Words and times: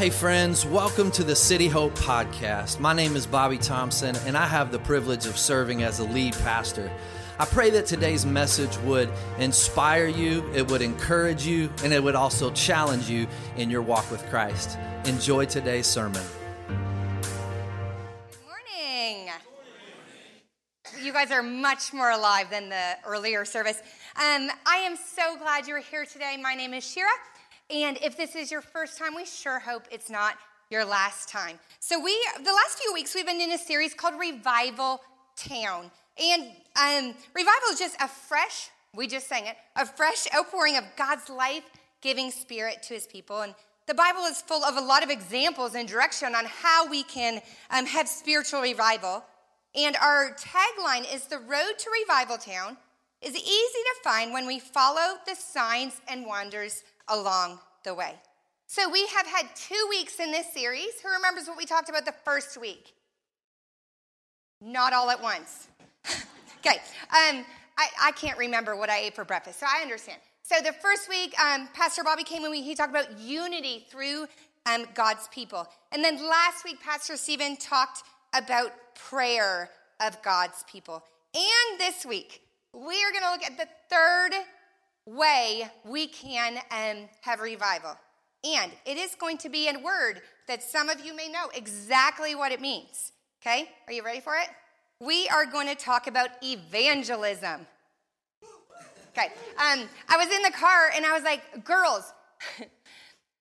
Hey, 0.00 0.08
friends, 0.08 0.64
welcome 0.64 1.10
to 1.10 1.22
the 1.22 1.36
City 1.36 1.68
Hope 1.68 1.94
Podcast. 1.94 2.80
My 2.80 2.94
name 2.94 3.16
is 3.16 3.26
Bobby 3.26 3.58
Thompson, 3.58 4.16
and 4.24 4.34
I 4.34 4.46
have 4.46 4.72
the 4.72 4.78
privilege 4.78 5.26
of 5.26 5.36
serving 5.36 5.82
as 5.82 5.98
a 5.98 6.04
lead 6.04 6.32
pastor. 6.36 6.90
I 7.38 7.44
pray 7.44 7.68
that 7.68 7.84
today's 7.84 8.24
message 8.24 8.74
would 8.78 9.10
inspire 9.38 10.06
you, 10.06 10.50
it 10.54 10.70
would 10.70 10.80
encourage 10.80 11.46
you, 11.46 11.68
and 11.84 11.92
it 11.92 12.02
would 12.02 12.14
also 12.14 12.50
challenge 12.52 13.10
you 13.10 13.26
in 13.58 13.68
your 13.68 13.82
walk 13.82 14.10
with 14.10 14.24
Christ. 14.30 14.78
Enjoy 15.04 15.44
today's 15.44 15.86
sermon. 15.86 16.24
Good 16.66 18.38
morning. 18.46 19.28
You 21.02 21.12
guys 21.12 21.30
are 21.30 21.42
much 21.42 21.92
more 21.92 22.12
alive 22.12 22.48
than 22.48 22.70
the 22.70 22.96
earlier 23.06 23.44
service. 23.44 23.82
Um, 24.16 24.48
I 24.64 24.76
am 24.76 24.96
so 24.96 25.36
glad 25.36 25.68
you're 25.68 25.80
here 25.80 26.06
today. 26.06 26.38
My 26.40 26.54
name 26.54 26.72
is 26.72 26.90
Shira. 26.90 27.10
And 27.70 27.98
if 28.02 28.16
this 28.16 28.34
is 28.34 28.50
your 28.50 28.62
first 28.62 28.98
time, 28.98 29.14
we 29.14 29.24
sure 29.24 29.60
hope 29.60 29.84
it's 29.92 30.10
not 30.10 30.34
your 30.70 30.84
last 30.84 31.28
time. 31.28 31.58
So 31.78 32.00
we, 32.00 32.16
the 32.38 32.52
last 32.52 32.78
few 32.80 32.92
weeks, 32.92 33.14
we've 33.14 33.26
been 33.26 33.40
in 33.40 33.52
a 33.52 33.58
series 33.58 33.94
called 33.94 34.18
Revival 34.18 35.00
Town. 35.36 35.90
And 36.18 36.42
um, 36.76 37.14
revival 37.34 37.68
is 37.72 37.78
just 37.78 37.96
a 38.00 38.08
fresh, 38.08 38.70
we 38.94 39.06
just 39.06 39.28
sang 39.28 39.46
it, 39.46 39.56
a 39.76 39.86
fresh 39.86 40.26
outpouring 40.34 40.76
of 40.76 40.84
God's 40.96 41.30
life 41.30 41.64
giving 42.00 42.30
spirit 42.30 42.82
to 42.84 42.94
his 42.94 43.06
people. 43.06 43.42
And 43.42 43.54
the 43.86 43.94
Bible 43.94 44.22
is 44.22 44.42
full 44.42 44.64
of 44.64 44.76
a 44.76 44.80
lot 44.80 45.04
of 45.04 45.10
examples 45.10 45.74
and 45.74 45.88
direction 45.88 46.34
on 46.34 46.44
how 46.46 46.88
we 46.88 47.04
can 47.04 47.40
um, 47.70 47.86
have 47.86 48.08
spiritual 48.08 48.62
revival. 48.62 49.24
And 49.74 49.96
our 49.96 50.34
tagline 50.34 51.12
is 51.14 51.26
The 51.26 51.38
Road 51.38 51.78
to 51.78 51.90
Revival 52.02 52.36
Town 52.36 52.76
is 53.22 53.36
easy 53.36 53.44
to 53.44 53.94
find 54.02 54.32
when 54.32 54.46
we 54.46 54.58
follow 54.58 55.18
the 55.26 55.34
signs 55.34 56.00
and 56.08 56.26
wonders 56.26 56.82
along 57.10 57.58
the 57.84 57.94
way. 57.94 58.14
So 58.66 58.88
we 58.88 59.06
have 59.08 59.26
had 59.26 59.46
two 59.56 59.86
weeks 59.90 60.20
in 60.20 60.30
this 60.30 60.46
series. 60.52 61.00
Who 61.02 61.10
remembers 61.10 61.48
what 61.48 61.58
we 61.58 61.66
talked 61.66 61.88
about 61.88 62.04
the 62.04 62.14
first 62.24 62.58
week? 62.58 62.94
Not 64.60 64.92
all 64.92 65.10
at 65.10 65.20
once. 65.20 65.68
okay. 66.58 66.78
Um, 67.10 67.44
I, 67.76 67.88
I, 68.02 68.12
can't 68.12 68.38
remember 68.38 68.76
what 68.76 68.90
I 68.90 69.00
ate 69.00 69.14
for 69.14 69.24
breakfast, 69.24 69.60
so 69.60 69.66
I 69.66 69.82
understand. 69.82 70.20
So 70.42 70.56
the 70.62 70.72
first 70.72 71.08
week, 71.08 71.34
um, 71.40 71.68
Pastor 71.74 72.04
Bobby 72.04 72.22
came 72.22 72.42
and 72.42 72.50
we, 72.50 72.62
he 72.62 72.74
talked 72.74 72.90
about 72.90 73.18
unity 73.18 73.86
through 73.90 74.26
um, 74.66 74.86
God's 74.94 75.28
people. 75.28 75.66
And 75.92 76.04
then 76.04 76.16
last 76.16 76.64
week, 76.64 76.80
Pastor 76.80 77.16
Stephen 77.16 77.56
talked 77.56 78.02
about 78.34 78.72
prayer 78.94 79.70
of 80.00 80.20
God's 80.22 80.64
people. 80.70 81.02
And 81.34 81.80
this 81.80 82.04
week, 82.04 82.42
we 82.72 83.02
are 83.02 83.10
going 83.10 83.24
to 83.24 83.30
look 83.32 83.44
at 83.44 83.56
the 83.56 83.68
third 83.88 84.32
way 85.06 85.68
we 85.84 86.06
can 86.06 86.58
um, 86.70 87.08
have 87.22 87.40
revival. 87.40 87.96
And 88.44 88.72
it 88.86 88.96
is 88.96 89.14
going 89.14 89.38
to 89.38 89.48
be 89.48 89.68
a 89.68 89.78
word 89.78 90.22
that 90.48 90.62
some 90.62 90.88
of 90.88 91.04
you 91.04 91.14
may 91.14 91.28
know 91.28 91.50
exactly 91.54 92.34
what 92.34 92.52
it 92.52 92.60
means. 92.60 93.12
Okay? 93.42 93.70
Are 93.86 93.92
you 93.92 94.02
ready 94.02 94.20
for 94.20 94.34
it? 94.34 94.48
We 94.98 95.28
are 95.28 95.46
going 95.46 95.68
to 95.68 95.74
talk 95.74 96.06
about 96.06 96.30
evangelism. 96.42 97.66
Okay. 99.12 99.26
Um, 99.58 99.88
I 100.08 100.16
was 100.16 100.28
in 100.34 100.42
the 100.42 100.52
car 100.52 100.90
and 100.94 101.04
I 101.04 101.12
was 101.12 101.22
like, 101.22 101.64
girls, 101.64 102.12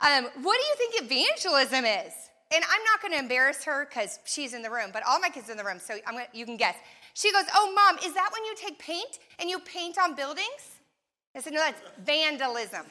um, 0.02 0.26
what 0.42 0.60
do 0.60 0.66
you 0.66 0.76
think 0.78 1.04
evangelism 1.04 1.86
is? 1.86 2.14
And 2.52 2.64
I'm 2.64 2.84
not 2.84 3.02
going 3.02 3.14
to 3.14 3.20
embarrass 3.20 3.64
her 3.66 3.86
because 3.88 4.20
she's 4.26 4.54
in 4.54 4.64
the 4.64 4.72
room, 4.72 4.90
but 4.92 5.04
all 5.08 5.20
my 5.20 5.30
kids 5.30 5.50
are 5.50 5.52
in 5.52 5.58
the 5.58 5.64
room, 5.64 5.80
so 5.80 5.96
gonna, 6.06 6.26
you 6.34 6.46
can 6.46 6.58
guess. 6.58 6.76
She 7.14 7.32
goes, 7.32 7.44
Oh, 7.54 7.72
mom, 7.76 7.98
is 8.04 8.14
that 8.16 8.30
when 8.34 8.44
you 8.46 8.56
take 8.56 8.80
paint 8.80 9.20
and 9.40 9.50
you 9.50 9.60
paint 9.60 9.98
on 10.00 10.16
buildings? 10.16 10.78
I 11.35 11.41
said, 11.41 11.53
no, 11.53 11.59
that's 11.59 11.81
vandalism. 12.03 12.85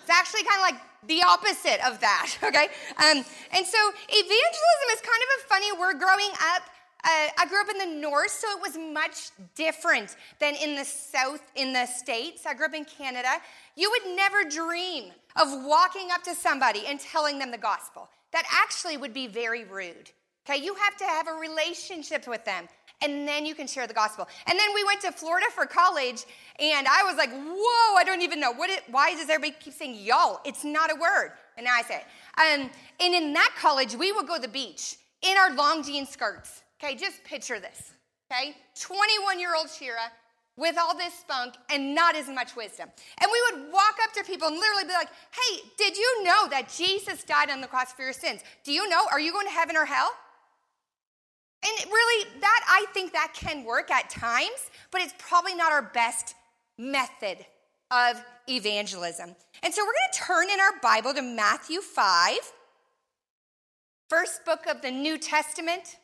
It's 0.00 0.10
actually 0.10 0.42
kind 0.42 0.56
of 0.56 0.70
like 0.72 0.80
the 1.06 1.22
opposite 1.22 1.84
of 1.86 2.00
that, 2.00 2.36
okay? 2.42 2.68
Um, 2.98 3.24
and 3.52 3.66
so 3.66 3.78
evangelism 4.08 4.88
is 4.92 5.00
kind 5.00 5.22
of 5.22 5.28
a 5.38 5.48
funny 5.48 5.72
word 5.78 5.98
growing 5.98 6.30
up. 6.54 6.62
Uh, 7.04 7.28
I 7.36 7.46
grew 7.48 7.60
up 7.60 7.68
in 7.68 7.78
the 7.78 8.00
north, 8.00 8.30
so 8.30 8.46
it 8.56 8.60
was 8.62 8.76
much 8.76 9.30
different 9.56 10.16
than 10.38 10.54
in 10.54 10.76
the 10.76 10.84
south, 10.84 11.42
in 11.56 11.72
the 11.72 11.86
States. 11.86 12.46
I 12.46 12.54
grew 12.54 12.66
up 12.66 12.74
in 12.74 12.84
Canada. 12.84 13.28
You 13.74 13.90
would 13.90 14.14
never 14.14 14.44
dream 14.44 15.12
of 15.40 15.48
walking 15.64 16.08
up 16.12 16.22
to 16.24 16.34
somebody 16.34 16.84
and 16.86 17.00
telling 17.00 17.38
them 17.38 17.50
the 17.50 17.58
gospel. 17.58 18.08
That 18.32 18.44
actually 18.52 18.98
would 18.98 19.12
be 19.12 19.26
very 19.26 19.64
rude. 19.64 20.10
Okay, 20.48 20.62
you 20.62 20.74
have 20.74 20.96
to 20.96 21.04
have 21.04 21.28
a 21.28 21.32
relationship 21.32 22.26
with 22.26 22.44
them 22.44 22.68
and 23.02 23.26
then 23.26 23.44
you 23.44 23.54
can 23.54 23.66
share 23.66 23.86
the 23.86 23.94
gospel. 23.94 24.28
And 24.46 24.58
then 24.58 24.68
we 24.74 24.84
went 24.84 25.00
to 25.02 25.12
Florida 25.12 25.46
for 25.54 25.66
college, 25.66 26.24
and 26.58 26.86
I 26.86 27.02
was 27.04 27.16
like, 27.16 27.30
whoa, 27.30 27.96
I 27.96 28.04
don't 28.04 28.22
even 28.22 28.40
know. 28.40 28.52
What 28.52 28.70
it, 28.70 28.82
why 28.90 29.14
does 29.14 29.28
everybody 29.28 29.54
keep 29.60 29.74
saying 29.74 29.96
y'all? 29.96 30.40
It's 30.44 30.64
not 30.64 30.90
a 30.90 30.94
word. 30.94 31.32
And 31.56 31.64
now 31.64 31.74
I 31.74 31.82
say 31.82 31.96
it. 31.96 32.04
Um, 32.38 32.70
and 33.00 33.14
in 33.14 33.32
that 33.34 33.54
college, 33.58 33.94
we 33.94 34.12
would 34.12 34.26
go 34.26 34.36
to 34.36 34.42
the 34.42 34.48
beach 34.48 34.96
in 35.20 35.36
our 35.36 35.54
long 35.54 35.82
jean 35.82 36.06
skirts. 36.06 36.62
Okay, 36.82 36.94
just 36.94 37.22
picture 37.24 37.60
this. 37.60 37.92
Okay, 38.30 38.56
21 38.80 39.38
year 39.38 39.54
old 39.54 39.68
Shira 39.68 40.10
with 40.56 40.76
all 40.78 40.96
this 40.96 41.14
spunk 41.14 41.54
and 41.70 41.94
not 41.94 42.14
as 42.14 42.28
much 42.28 42.56
wisdom. 42.56 42.88
And 43.20 43.30
we 43.30 43.42
would 43.50 43.72
walk 43.72 43.96
up 44.02 44.12
to 44.14 44.24
people 44.24 44.48
and 44.48 44.56
literally 44.56 44.84
be 44.84 44.92
like, 44.92 45.08
hey, 45.08 45.62
did 45.78 45.96
you 45.96 46.24
know 46.24 46.48
that 46.48 46.72
Jesus 46.74 47.24
died 47.24 47.50
on 47.50 47.60
the 47.60 47.66
cross 47.66 47.92
for 47.92 48.02
your 48.02 48.12
sins? 48.12 48.40
Do 48.64 48.72
you 48.72 48.88
know? 48.88 49.04
Are 49.10 49.20
you 49.20 49.32
going 49.32 49.46
to 49.46 49.52
heaven 49.52 49.76
or 49.76 49.84
hell? 49.84 50.10
And 51.64 51.86
really, 51.86 52.28
that 52.40 52.60
I 52.68 52.86
think 52.92 53.12
that 53.12 53.32
can 53.34 53.64
work 53.64 53.90
at 53.90 54.10
times, 54.10 54.70
but 54.90 55.00
it's 55.00 55.14
probably 55.18 55.54
not 55.54 55.70
our 55.70 55.82
best 55.82 56.34
method 56.76 57.38
of 57.90 58.22
evangelism. 58.48 59.36
And 59.62 59.72
so 59.72 59.82
we're 59.82 59.92
going 59.92 60.12
to 60.12 60.18
turn 60.18 60.50
in 60.50 60.58
our 60.58 60.80
Bible 60.82 61.14
to 61.14 61.22
Matthew 61.22 61.80
5, 61.80 62.38
first 64.08 64.44
book 64.44 64.66
of 64.68 64.82
the 64.82 64.90
New 64.90 65.18
Testament. 65.18 65.98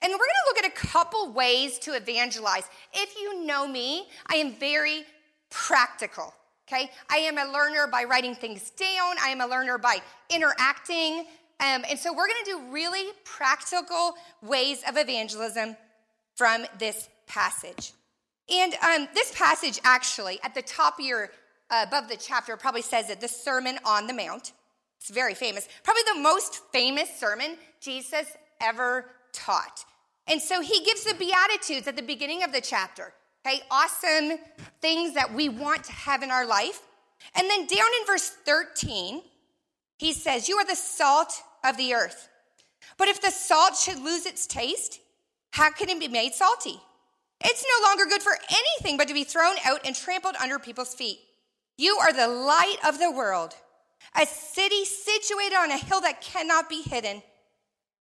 And 0.00 0.10
we're 0.12 0.18
going 0.18 0.18
to 0.18 0.48
look 0.48 0.64
at 0.64 0.72
a 0.72 0.88
couple 0.88 1.32
ways 1.32 1.78
to 1.80 1.94
evangelize. 1.94 2.64
If 2.92 3.16
you 3.16 3.44
know 3.44 3.66
me, 3.66 4.08
I 4.26 4.36
am 4.36 4.54
very 4.54 5.04
practical. 5.50 6.34
Okay? 6.68 6.90
I 7.10 7.16
am 7.18 7.38
a 7.38 7.50
learner 7.50 7.86
by 7.86 8.04
writing 8.04 8.34
things 8.34 8.70
down. 8.70 9.16
I 9.22 9.28
am 9.28 9.40
a 9.40 9.46
learner 9.46 9.78
by 9.78 9.98
interacting 10.30 11.26
um, 11.60 11.84
and 11.88 11.98
so 11.98 12.12
we're 12.12 12.28
going 12.28 12.44
to 12.44 12.50
do 12.52 12.72
really 12.72 13.10
practical 13.24 14.14
ways 14.42 14.82
of 14.88 14.96
evangelism 14.96 15.76
from 16.36 16.64
this 16.78 17.08
passage. 17.26 17.92
And 18.48 18.74
um, 18.74 19.08
this 19.12 19.32
passage 19.34 19.80
actually, 19.84 20.38
at 20.42 20.54
the 20.54 20.62
top 20.62 21.00
of 21.00 21.04
your, 21.04 21.30
uh, 21.70 21.84
above 21.86 22.08
the 22.08 22.16
chapter, 22.16 22.56
probably 22.56 22.82
says 22.82 23.10
it 23.10 23.20
the 23.20 23.28
Sermon 23.28 23.78
on 23.84 24.06
the 24.06 24.14
Mount. 24.14 24.52
It's 25.00 25.10
very 25.10 25.34
famous. 25.34 25.68
Probably 25.82 26.02
the 26.14 26.20
most 26.20 26.62
famous 26.72 27.08
sermon 27.18 27.56
Jesus 27.80 28.26
ever 28.60 29.10
taught. 29.32 29.84
And 30.28 30.40
so 30.40 30.60
he 30.60 30.84
gives 30.84 31.04
the 31.04 31.14
Beatitudes 31.14 31.88
at 31.88 31.96
the 31.96 32.02
beginning 32.02 32.42
of 32.42 32.52
the 32.52 32.60
chapter. 32.60 33.12
Okay, 33.46 33.62
awesome 33.70 34.38
things 34.80 35.14
that 35.14 35.32
we 35.32 35.48
want 35.48 35.84
to 35.84 35.92
have 35.92 36.22
in 36.22 36.30
our 36.30 36.46
life. 36.46 36.82
And 37.34 37.48
then 37.48 37.66
down 37.66 37.88
in 38.00 38.06
verse 38.06 38.28
13, 38.44 39.22
he 39.98 40.12
says, 40.12 40.48
You 40.48 40.56
are 40.56 40.66
the 40.66 40.74
salt 40.76 41.42
of 41.68 41.76
the 41.76 41.94
earth. 41.94 42.28
But 42.96 43.08
if 43.08 43.20
the 43.20 43.30
salt 43.30 43.76
should 43.76 43.98
lose 43.98 44.26
its 44.26 44.46
taste, 44.46 45.00
how 45.52 45.70
can 45.70 45.88
it 45.88 46.00
be 46.00 46.08
made 46.08 46.34
salty? 46.34 46.80
It's 47.40 47.64
no 47.64 47.88
longer 47.88 48.06
good 48.06 48.22
for 48.22 48.36
anything 48.50 48.96
but 48.96 49.08
to 49.08 49.14
be 49.14 49.24
thrown 49.24 49.56
out 49.64 49.80
and 49.84 49.94
trampled 49.94 50.36
under 50.42 50.58
people's 50.58 50.94
feet. 50.94 51.20
You 51.76 51.98
are 52.00 52.12
the 52.12 52.28
light 52.28 52.76
of 52.86 52.98
the 52.98 53.10
world, 53.10 53.54
a 54.16 54.26
city 54.26 54.84
situated 54.84 55.56
on 55.56 55.70
a 55.70 55.78
hill 55.78 56.00
that 56.00 56.20
cannot 56.20 56.68
be 56.68 56.82
hidden. 56.82 57.22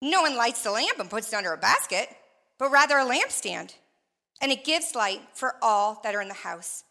No 0.01 0.21
one 0.21 0.35
lights 0.35 0.63
the 0.63 0.71
lamp 0.71 0.99
and 0.99 1.09
puts 1.09 1.31
it 1.31 1.35
under 1.35 1.53
a 1.53 1.57
basket, 1.57 2.09
but 2.57 2.71
rather 2.71 2.97
a 2.97 3.05
lampstand, 3.05 3.75
and 4.41 4.51
it 4.51 4.65
gives 4.65 4.95
light 4.95 5.21
for 5.33 5.55
all 5.61 5.99
that 6.03 6.15
are 6.15 6.21
in 6.21 6.27
the 6.27 6.33
house. 6.33 6.83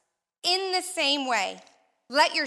In 0.44 0.70
the 0.70 0.82
same 0.82 1.28
way, 1.28 1.60
let 2.08 2.34
your 2.34 2.46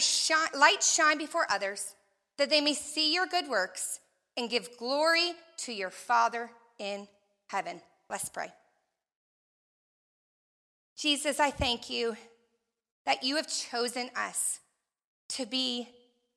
light 0.57 0.81
shine 0.81 1.17
before 1.17 1.45
others, 1.49 1.95
that 2.37 2.49
they 2.49 2.61
may 2.61 2.73
see 2.73 3.13
your 3.13 3.25
good 3.25 3.49
works 3.49 3.99
and 4.39 4.49
give 4.49 4.77
glory 4.77 5.33
to 5.57 5.73
your 5.73 5.89
Father 5.89 6.49
in 6.79 7.09
heaven. 7.47 7.81
Let's 8.09 8.29
pray. 8.29 8.47
Jesus, 10.97 11.41
I 11.41 11.51
thank 11.51 11.89
you 11.89 12.15
that 13.05 13.21
you 13.21 13.35
have 13.35 13.49
chosen 13.49 14.09
us 14.15 14.61
to 15.29 15.45
be 15.45 15.89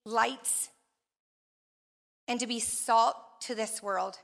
lights 0.05 0.69
and 2.27 2.41
to 2.41 2.47
be 2.49 2.59
salt 2.59 3.15
to 3.43 3.55
this 3.55 3.81
world. 3.81 4.19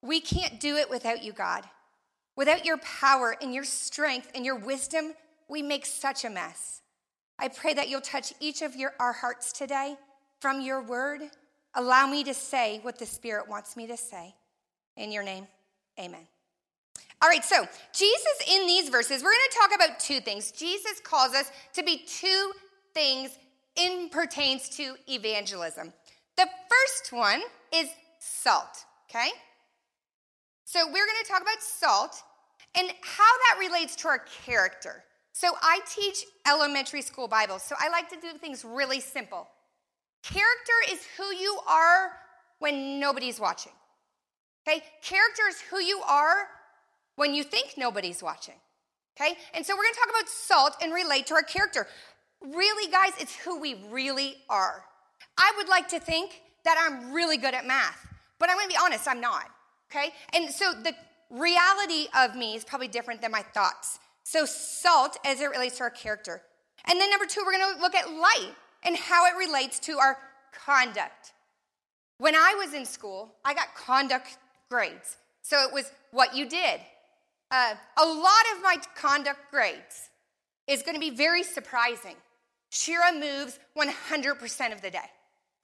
We 0.00 0.20
can't 0.20 0.58
do 0.58 0.76
it 0.76 0.88
without 0.88 1.22
you, 1.22 1.34
God. 1.34 1.64
Without 2.34 2.64
your 2.64 2.78
power 2.78 3.36
and 3.42 3.52
your 3.52 3.64
strength 3.64 4.30
and 4.34 4.44
your 4.44 4.56
wisdom, 4.56 5.12
we 5.50 5.60
make 5.60 5.84
such 5.84 6.24
a 6.24 6.30
mess. 6.30 6.80
I 7.38 7.48
pray 7.48 7.74
that 7.74 7.90
you'll 7.90 8.00
touch 8.00 8.32
each 8.40 8.62
of 8.62 8.74
your, 8.74 8.94
our 8.98 9.12
hearts 9.12 9.52
today 9.52 9.96
from 10.40 10.62
your 10.62 10.82
word 10.82 11.20
Allow 11.74 12.06
me 12.06 12.24
to 12.24 12.34
say 12.34 12.80
what 12.82 12.98
the 12.98 13.06
Spirit 13.06 13.48
wants 13.48 13.76
me 13.76 13.86
to 13.86 13.96
say. 13.96 14.34
In 14.96 15.12
your 15.12 15.22
name, 15.22 15.46
amen. 15.98 16.26
All 17.20 17.28
right, 17.28 17.44
so 17.44 17.66
Jesus 17.92 18.52
in 18.52 18.66
these 18.66 18.88
verses, 18.88 19.22
we're 19.22 19.30
going 19.30 19.50
to 19.50 19.58
talk 19.58 19.74
about 19.74 20.00
two 20.00 20.20
things. 20.20 20.52
Jesus 20.52 21.00
calls 21.02 21.34
us 21.34 21.50
to 21.74 21.82
be 21.82 22.04
two 22.06 22.52
things 22.94 23.36
in 23.76 24.08
pertains 24.08 24.68
to 24.70 24.94
evangelism. 25.08 25.92
The 26.36 26.46
first 26.68 27.12
one 27.12 27.42
is 27.72 27.88
salt, 28.18 28.84
okay? 29.10 29.30
So 30.64 30.86
we're 30.86 31.06
going 31.06 31.24
to 31.24 31.28
talk 31.28 31.42
about 31.42 31.60
salt 31.60 32.22
and 32.76 32.88
how 33.02 33.24
that 33.24 33.56
relates 33.58 33.96
to 33.96 34.08
our 34.08 34.24
character. 34.44 35.02
So 35.32 35.48
I 35.62 35.80
teach 35.88 36.24
elementary 36.46 37.02
school 37.02 37.28
Bibles, 37.28 37.62
so 37.62 37.74
I 37.78 37.88
like 37.88 38.08
to 38.10 38.16
do 38.20 38.36
things 38.38 38.64
really 38.64 39.00
simple. 39.00 39.48
Character 40.28 40.92
is 40.92 41.00
who 41.16 41.34
you 41.34 41.58
are 41.66 42.10
when 42.58 43.00
nobody's 43.00 43.40
watching. 43.40 43.72
Okay? 44.66 44.82
Character 45.02 45.42
is 45.48 45.60
who 45.70 45.80
you 45.80 46.02
are 46.06 46.48
when 47.16 47.34
you 47.34 47.42
think 47.42 47.74
nobody's 47.78 48.22
watching. 48.22 48.56
Okay? 49.18 49.38
And 49.54 49.64
so 49.64 49.74
we're 49.74 49.84
going 49.84 49.94
to 49.94 50.00
talk 50.00 50.10
about 50.10 50.28
salt 50.28 50.76
and 50.82 50.92
relate 50.92 51.26
to 51.28 51.34
our 51.34 51.42
character. 51.42 51.86
Really, 52.42 52.90
guys, 52.92 53.12
it's 53.18 53.34
who 53.36 53.58
we 53.58 53.76
really 53.90 54.36
are. 54.50 54.84
I 55.38 55.50
would 55.56 55.68
like 55.68 55.88
to 55.88 55.98
think 55.98 56.42
that 56.64 56.76
I'm 56.78 57.12
really 57.12 57.38
good 57.38 57.54
at 57.54 57.66
math, 57.66 58.06
but 58.38 58.50
I'm 58.50 58.56
going 58.56 58.68
to 58.68 58.74
be 58.74 58.80
honest, 58.80 59.08
I'm 59.08 59.22
not. 59.22 59.46
Okay? 59.90 60.10
And 60.34 60.50
so 60.50 60.72
the 60.74 60.92
reality 61.30 62.08
of 62.14 62.36
me 62.36 62.54
is 62.54 62.64
probably 62.64 62.88
different 62.88 63.22
than 63.22 63.30
my 63.30 63.42
thoughts. 63.54 63.98
So, 64.24 64.44
salt 64.44 65.16
as 65.24 65.40
it 65.40 65.46
relates 65.46 65.78
to 65.78 65.84
our 65.84 65.90
character. 65.90 66.42
And 66.84 67.00
then, 67.00 67.08
number 67.08 67.24
two, 67.24 67.42
we're 67.46 67.52
going 67.52 67.74
to 67.76 67.80
look 67.80 67.94
at 67.94 68.10
light 68.10 68.52
and 68.84 68.96
how 68.96 69.26
it 69.26 69.36
relates 69.36 69.78
to 69.80 69.98
our 69.98 70.16
conduct. 70.52 71.32
When 72.18 72.34
I 72.34 72.54
was 72.58 72.74
in 72.74 72.84
school, 72.84 73.34
I 73.44 73.54
got 73.54 73.74
conduct 73.74 74.38
grades. 74.68 75.16
So, 75.42 75.62
it 75.66 75.72
was 75.72 75.90
what 76.10 76.36
you 76.36 76.48
did. 76.48 76.80
Uh, 77.50 77.74
a 77.96 78.04
lot 78.04 78.44
of 78.54 78.62
my 78.62 78.76
conduct 78.94 79.50
grades 79.50 80.10
is 80.66 80.82
going 80.82 80.94
to 80.94 81.00
be 81.00 81.10
very 81.10 81.42
surprising. 81.42 82.16
Shira 82.70 83.12
moves 83.12 83.58
100% 83.76 84.72
of 84.72 84.82
the 84.82 84.90
day. 84.90 84.98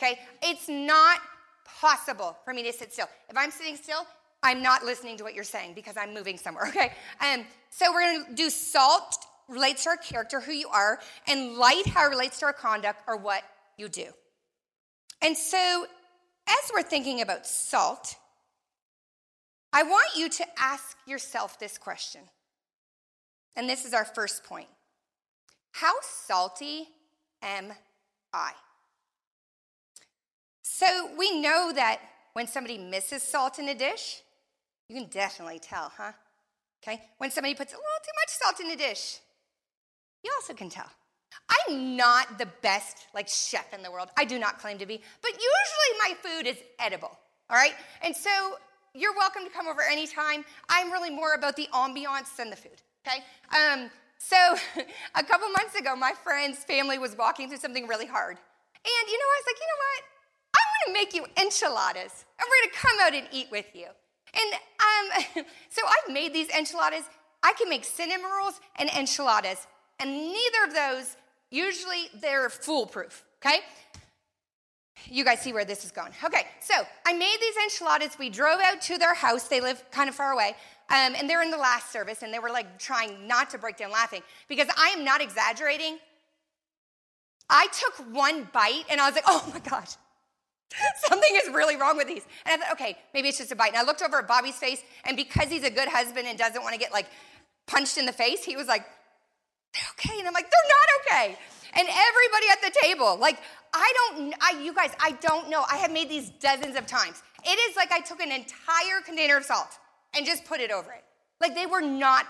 Okay? 0.00 0.18
It's 0.42 0.68
not 0.68 1.18
possible 1.66 2.36
for 2.44 2.54
me 2.54 2.62
to 2.62 2.72
sit 2.72 2.92
still. 2.92 3.08
If 3.28 3.36
I'm 3.36 3.50
sitting 3.50 3.76
still, 3.76 4.06
I'm 4.42 4.62
not 4.62 4.84
listening 4.84 5.16
to 5.18 5.24
what 5.24 5.34
you're 5.34 5.44
saying 5.44 5.74
because 5.74 5.96
I'm 5.96 6.14
moving 6.14 6.36
somewhere, 6.36 6.66
okay? 6.68 6.92
Um, 7.20 7.44
so 7.70 7.92
we're 7.92 8.22
gonna 8.22 8.34
do 8.34 8.50
salt 8.50 9.16
relates 9.48 9.84
to 9.84 9.90
our 9.90 9.96
character, 9.96 10.40
who 10.40 10.52
you 10.52 10.68
are, 10.68 10.98
and 11.28 11.56
light, 11.56 11.86
how 11.86 12.06
it 12.06 12.10
relates 12.10 12.38
to 12.40 12.46
our 12.46 12.52
conduct 12.52 13.02
or 13.06 13.16
what 13.16 13.42
you 13.76 13.88
do. 13.88 14.06
And 15.22 15.36
so, 15.36 15.86
as 16.46 16.70
we're 16.72 16.82
thinking 16.82 17.20
about 17.20 17.46
salt, 17.46 18.16
I 19.72 19.82
want 19.82 20.16
you 20.16 20.28
to 20.28 20.46
ask 20.58 20.96
yourself 21.06 21.58
this 21.58 21.78
question. 21.78 22.20
And 23.56 23.68
this 23.68 23.84
is 23.84 23.94
our 23.94 24.04
first 24.04 24.44
point 24.44 24.68
How 25.72 25.94
salty 26.02 26.88
am 27.42 27.72
I? 28.32 28.52
So, 30.62 31.10
we 31.16 31.40
know 31.40 31.72
that 31.74 32.00
when 32.34 32.46
somebody 32.46 32.78
misses 32.78 33.22
salt 33.22 33.58
in 33.58 33.68
a 33.68 33.74
dish, 33.74 34.22
you 34.88 34.96
can 34.96 35.08
definitely 35.08 35.60
tell, 35.60 35.92
huh? 35.96 36.12
Okay? 36.82 37.00
When 37.18 37.30
somebody 37.30 37.54
puts 37.54 37.72
a 37.72 37.76
little 37.76 38.02
too 38.02 38.12
much 38.20 38.28
salt 38.28 38.60
in 38.60 38.70
a 38.70 38.76
dish, 38.76 39.20
you 40.24 40.32
also 40.40 40.54
can 40.54 40.70
tell. 40.70 40.90
I'm 41.68 41.96
not 41.96 42.38
the 42.38 42.48
best 42.62 43.06
like 43.14 43.28
chef 43.28 43.72
in 43.74 43.82
the 43.82 43.90
world. 43.90 44.08
I 44.16 44.24
do 44.24 44.38
not 44.38 44.58
claim 44.58 44.78
to 44.78 44.86
be, 44.86 45.00
but 45.22 45.30
usually 45.30 45.98
my 45.98 46.14
food 46.22 46.46
is 46.46 46.56
edible. 46.78 47.16
All 47.50 47.56
right? 47.56 47.74
And 48.02 48.16
so 48.16 48.30
you're 48.94 49.14
welcome 49.14 49.44
to 49.44 49.50
come 49.50 49.68
over 49.68 49.82
anytime. 49.82 50.44
I'm 50.68 50.90
really 50.90 51.10
more 51.10 51.34
about 51.34 51.56
the 51.56 51.68
ambiance 51.74 52.34
than 52.36 52.50
the 52.50 52.56
food. 52.56 52.80
Okay? 53.06 53.18
Um, 53.52 53.90
so 54.18 54.36
a 55.14 55.22
couple 55.22 55.48
months 55.50 55.74
ago, 55.78 55.94
my 55.94 56.12
friend's 56.22 56.58
family 56.64 56.98
was 56.98 57.16
walking 57.16 57.48
through 57.48 57.58
something 57.58 57.86
really 57.86 58.06
hard. 58.06 58.38
And 58.38 59.08
you 59.10 59.18
know, 59.18 59.24
I 59.24 59.40
was 59.40 59.46
like, 59.46 59.56
you 59.60 59.66
know 59.66 59.80
what? 59.84 60.02
I'm 60.56 60.92
gonna 60.92 60.98
make 60.98 61.14
you 61.14 61.26
enchiladas, 61.42 62.24
and 62.38 62.46
we're 62.48 62.70
gonna 62.70 62.80
come 62.80 63.00
out 63.00 63.14
and 63.14 63.26
eat 63.32 63.48
with 63.50 63.66
you. 63.74 63.86
And 64.34 65.24
um, 65.34 65.44
so 65.68 65.82
I've 65.86 66.12
made 66.12 66.32
these 66.32 66.48
enchiladas. 66.50 67.04
I 67.42 67.52
can 67.54 67.68
make 67.68 67.84
cinnamon 67.84 68.30
rolls 68.38 68.60
and 68.76 68.88
enchiladas, 68.90 69.66
and 70.00 70.10
neither 70.10 70.64
of 70.66 70.74
those 70.74 71.16
usually 71.50 72.08
they're 72.20 72.50
foolproof. 72.50 73.24
Okay. 73.44 73.60
You 75.06 75.24
guys 75.24 75.40
see 75.40 75.52
where 75.52 75.64
this 75.64 75.84
is 75.84 75.90
going. 75.90 76.12
Okay, 76.24 76.46
so 76.60 76.74
I 77.06 77.12
made 77.12 77.36
these 77.40 77.54
enchiladas. 77.62 78.18
We 78.18 78.30
drove 78.30 78.60
out 78.60 78.80
to 78.82 78.96
their 78.96 79.12
house. 79.12 79.48
They 79.48 79.60
live 79.60 79.84
kind 79.90 80.08
of 80.08 80.14
far 80.14 80.32
away. 80.32 80.56
Um, 80.88 81.14
and 81.16 81.28
they're 81.28 81.42
in 81.42 81.50
the 81.50 81.58
last 81.58 81.92
service, 81.92 82.22
and 82.22 82.32
they 82.32 82.38
were 82.38 82.50
like 82.50 82.78
trying 82.78 83.26
not 83.26 83.50
to 83.50 83.58
break 83.58 83.76
down 83.76 83.90
laughing 83.90 84.22
because 84.48 84.68
I 84.78 84.90
am 84.90 85.04
not 85.04 85.20
exaggerating. 85.20 85.98
I 87.50 87.66
took 87.72 88.14
one 88.14 88.48
bite 88.52 88.84
and 88.88 89.00
I 89.00 89.06
was 89.06 89.14
like, 89.14 89.24
oh 89.26 89.50
my 89.52 89.60
gosh, 89.60 89.96
Something 91.08 91.30
is 91.34 91.52
really 91.52 91.76
wrong 91.76 91.96
with 91.96 92.08
these. 92.08 92.22
And 92.44 92.54
I 92.54 92.64
thought, 92.64 92.72
okay, 92.72 92.96
maybe 93.12 93.28
it's 93.28 93.38
just 93.38 93.52
a 93.52 93.56
bite. 93.56 93.68
And 93.68 93.76
I 93.76 93.82
looked 93.82 94.02
over 94.02 94.18
at 94.18 94.28
Bobby's 94.28 94.56
face, 94.56 94.82
and 95.04 95.16
because 95.16 95.48
he's 95.48 95.64
a 95.64 95.70
good 95.70 95.88
husband 95.88 96.26
and 96.26 96.38
doesn't 96.38 96.62
want 96.62 96.74
to 96.74 96.78
get 96.78 96.92
like 96.92 97.06
punched 97.66 97.98
in 97.98 98.06
the 98.06 98.12
face, 98.12 98.44
he 98.44 98.56
was 98.56 98.66
like, 98.66 98.84
they're 99.74 99.90
okay. 99.98 100.18
And 100.18 100.28
I'm 100.28 100.34
like, 100.34 100.50
they're 100.50 100.70
not 100.70 100.88
okay. 101.00 101.38
And 101.76 101.88
everybody 101.88 102.46
at 102.52 102.62
the 102.62 102.78
table, 102.82 103.18
like, 103.20 103.38
I 103.72 103.92
don't, 103.96 104.34
I, 104.40 104.62
you 104.62 104.72
guys, 104.72 104.92
I 105.00 105.12
don't 105.20 105.50
know. 105.50 105.64
I 105.70 105.78
have 105.78 105.90
made 105.90 106.08
these 106.08 106.30
dozens 106.30 106.76
of 106.76 106.86
times. 106.86 107.22
It 107.44 107.58
is 107.70 107.76
like 107.76 107.90
I 107.90 108.00
took 108.00 108.20
an 108.20 108.30
entire 108.30 109.00
container 109.04 109.36
of 109.36 109.44
salt 109.44 109.78
and 110.16 110.24
just 110.24 110.44
put 110.44 110.60
it 110.60 110.70
over 110.70 110.92
it. 110.92 111.04
Like 111.40 111.54
they 111.54 111.66
were 111.66 111.80
not 111.80 112.26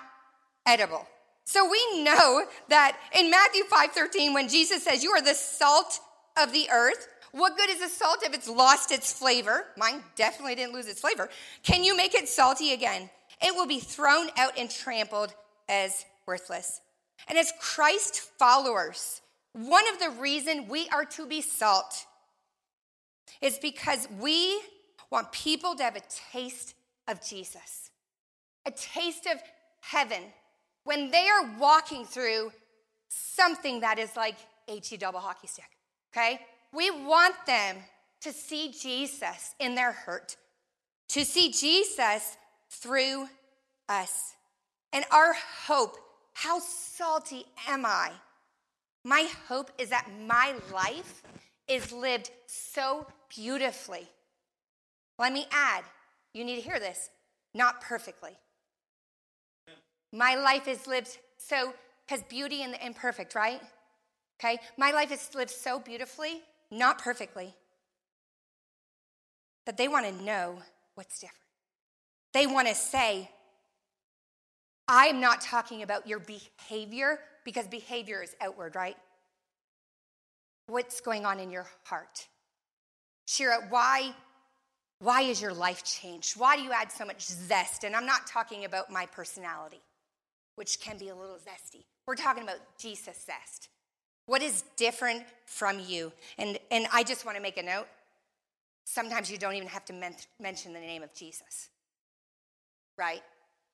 edible. 0.66 1.06
So 1.44 1.68
we 1.70 2.02
know 2.02 2.46
that 2.68 2.98
in 3.16 3.30
Matthew 3.30 3.64
5:13, 3.64 4.32
when 4.32 4.48
Jesus 4.48 4.82
says, 4.82 5.04
You 5.04 5.10
are 5.10 5.20
the 5.20 5.34
salt 5.34 6.00
of 6.38 6.52
the 6.52 6.68
earth, 6.70 7.06
what 7.32 7.56
good 7.56 7.68
is 7.68 7.80
the 7.80 7.88
salt 7.88 8.22
if 8.22 8.32
it's 8.32 8.48
lost 8.48 8.90
its 8.90 9.12
flavor? 9.12 9.66
Mine 9.76 10.02
definitely 10.16 10.54
didn't 10.54 10.72
lose 10.72 10.86
its 10.86 11.00
flavor. 11.00 11.28
Can 11.62 11.84
you 11.84 11.96
make 11.96 12.14
it 12.14 12.28
salty 12.28 12.72
again? 12.72 13.10
It 13.42 13.54
will 13.54 13.66
be 13.66 13.80
thrown 13.80 14.28
out 14.36 14.56
and 14.56 14.70
trampled 14.70 15.34
as 15.68 16.06
worthless. 16.26 16.80
And 17.28 17.38
as 17.38 17.52
Christ 17.60 18.20
followers, 18.38 19.22
one 19.52 19.84
of 19.88 20.00
the 20.00 20.10
reasons 20.20 20.68
we 20.68 20.88
are 20.88 21.04
to 21.04 21.26
be 21.26 21.40
salt 21.40 22.06
is 23.40 23.58
because 23.58 24.08
we 24.20 24.60
want 25.10 25.32
people 25.32 25.74
to 25.76 25.82
have 25.82 25.96
a 25.96 26.02
taste 26.32 26.74
of 27.06 27.24
Jesus, 27.24 27.90
a 28.66 28.70
taste 28.70 29.26
of 29.26 29.40
heaven 29.80 30.22
when 30.84 31.10
they 31.10 31.28
are 31.28 31.58
walking 31.58 32.04
through 32.04 32.52
something 33.08 33.80
that 33.80 33.98
is 33.98 34.16
like 34.16 34.36
HE 34.66 34.96
double 34.96 35.20
hockey 35.20 35.46
stick, 35.46 35.70
okay? 36.12 36.40
We 36.72 36.90
want 36.90 37.34
them 37.46 37.76
to 38.22 38.32
see 38.32 38.72
Jesus 38.72 39.54
in 39.60 39.74
their 39.74 39.92
hurt, 39.92 40.36
to 41.10 41.24
see 41.24 41.52
Jesus 41.52 42.36
through 42.70 43.26
us. 43.88 44.34
And 44.92 45.04
our 45.10 45.34
hope, 45.66 45.96
how 46.34 46.58
salty 46.60 47.46
am 47.68 47.86
I? 47.86 48.12
My 49.04 49.28
hope 49.48 49.70
is 49.78 49.88
that 49.90 50.08
my 50.26 50.54
life 50.72 51.22
is 51.66 51.90
lived 51.92 52.30
so 52.46 53.06
beautifully. 53.34 54.06
Let 55.18 55.32
me 55.32 55.46
add, 55.50 55.84
you 56.32 56.44
need 56.44 56.56
to 56.56 56.62
hear 56.62 56.78
this, 56.78 57.10
not 57.54 57.80
perfectly. 57.80 58.36
My 60.12 60.36
life 60.36 60.68
is 60.68 60.86
lived 60.86 61.18
so, 61.38 61.74
because 62.06 62.22
beauty 62.24 62.62
and 62.62 62.74
the 62.74 62.84
imperfect, 62.84 63.34
right? 63.34 63.60
Okay? 64.38 64.58
My 64.76 64.90
life 64.92 65.10
is 65.10 65.34
lived 65.34 65.50
so 65.50 65.78
beautifully 65.78 66.42
not 66.70 66.98
perfectly, 66.98 67.54
but 69.64 69.76
they 69.76 69.88
want 69.88 70.06
to 70.06 70.24
know 70.24 70.58
what's 70.94 71.20
different. 71.20 71.38
They 72.32 72.46
want 72.46 72.68
to 72.68 72.74
say, 72.74 73.30
I 74.88 75.06
am 75.06 75.20
not 75.20 75.40
talking 75.40 75.82
about 75.82 76.06
your 76.06 76.18
behavior 76.18 77.18
because 77.44 77.66
behavior 77.66 78.22
is 78.22 78.34
outward, 78.40 78.74
right? 78.74 78.96
What's 80.66 81.00
going 81.00 81.24
on 81.26 81.40
in 81.40 81.50
your 81.50 81.66
heart? 81.84 82.26
Shira, 83.26 83.66
why, 83.70 84.14
why 85.00 85.22
is 85.22 85.40
your 85.40 85.54
life 85.54 85.84
changed? 85.84 86.38
Why 86.38 86.56
do 86.56 86.62
you 86.62 86.72
add 86.72 86.92
so 86.92 87.04
much 87.04 87.22
zest? 87.22 87.84
And 87.84 87.94
I'm 87.94 88.06
not 88.06 88.26
talking 88.26 88.64
about 88.64 88.90
my 88.90 89.06
personality, 89.06 89.80
which 90.56 90.80
can 90.80 90.98
be 90.98 91.08
a 91.08 91.14
little 91.14 91.36
zesty. 91.36 91.84
We're 92.06 92.16
talking 92.16 92.42
about 92.42 92.58
Jesus 92.78 93.24
zest. 93.24 93.68
What 94.26 94.42
is 94.42 94.64
different 94.76 95.24
from 95.46 95.80
you? 95.80 96.12
And, 96.38 96.58
and 96.70 96.86
I 96.92 97.02
just 97.02 97.24
want 97.24 97.36
to 97.36 97.42
make 97.42 97.58
a 97.58 97.62
note. 97.62 97.86
Sometimes 98.84 99.30
you 99.30 99.38
don't 99.38 99.54
even 99.54 99.68
have 99.68 99.84
to 99.86 99.92
men- 99.92 100.16
mention 100.40 100.72
the 100.72 100.80
name 100.80 101.02
of 101.02 101.14
Jesus, 101.14 101.70
right? 102.98 103.22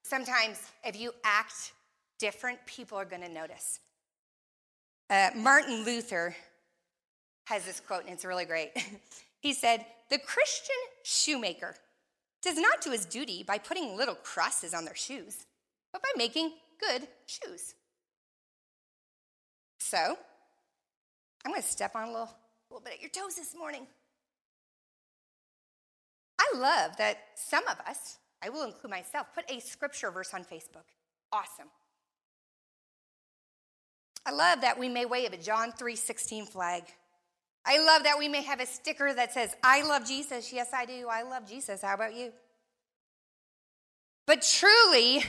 Sometimes 0.02 0.60
if 0.84 0.98
you 0.98 1.12
act 1.24 1.72
different, 2.18 2.58
people 2.66 2.98
are 2.98 3.04
going 3.04 3.22
to 3.22 3.28
notice. 3.28 3.80
Uh, 5.08 5.30
Martin 5.36 5.84
Luther 5.84 6.34
has 7.44 7.64
this 7.64 7.80
quote, 7.80 8.04
and 8.04 8.10
it's 8.10 8.24
really 8.24 8.44
great. 8.44 8.70
he 9.40 9.52
said, 9.52 9.84
The 10.08 10.18
Christian 10.18 10.76
shoemaker 11.02 11.74
does 12.42 12.56
not 12.56 12.80
do 12.80 12.90
his 12.90 13.04
duty 13.04 13.42
by 13.42 13.58
putting 13.58 13.96
little 13.96 14.14
crosses 14.14 14.72
on 14.72 14.84
their 14.84 14.94
shoes, 14.94 15.46
but 15.92 16.02
by 16.02 16.10
making 16.16 16.52
good 16.80 17.08
shoes. 17.26 17.74
So, 19.78 20.16
I'm 21.44 21.50
going 21.50 21.62
to 21.62 21.66
step 21.66 21.96
on 21.96 22.04
a 22.04 22.12
little, 22.12 22.22
a 22.22 22.74
little 22.74 22.84
bit 22.84 22.94
at 22.94 23.00
your 23.00 23.10
toes 23.10 23.34
this 23.34 23.54
morning. 23.56 23.86
I 26.38 26.56
love 26.56 26.96
that 26.98 27.18
some 27.34 27.66
of 27.66 27.78
us, 27.80 28.18
I 28.42 28.48
will 28.48 28.64
include 28.64 28.90
myself, 28.90 29.28
put 29.34 29.50
a 29.50 29.60
scripture 29.60 30.10
verse 30.10 30.32
on 30.32 30.44
Facebook. 30.44 30.86
Awesome. 31.32 31.68
I 34.24 34.32
love 34.32 34.60
that 34.60 34.78
we 34.78 34.88
may 34.88 35.06
wave 35.06 35.32
a 35.32 35.36
John 35.36 35.72
3:16 35.72 36.46
flag. 36.46 36.84
I 37.64 37.78
love 37.78 38.04
that 38.04 38.18
we 38.18 38.28
may 38.28 38.42
have 38.42 38.60
a 38.60 38.66
sticker 38.66 39.12
that 39.12 39.32
says, 39.32 39.54
I 39.62 39.82
love 39.82 40.06
Jesus. 40.06 40.52
Yes, 40.52 40.68
I 40.72 40.86
do. 40.86 41.08
I 41.10 41.22
love 41.22 41.46
Jesus. 41.46 41.82
How 41.82 41.94
about 41.94 42.14
you? 42.14 42.32
But 44.26 44.42
truly, 44.42 45.24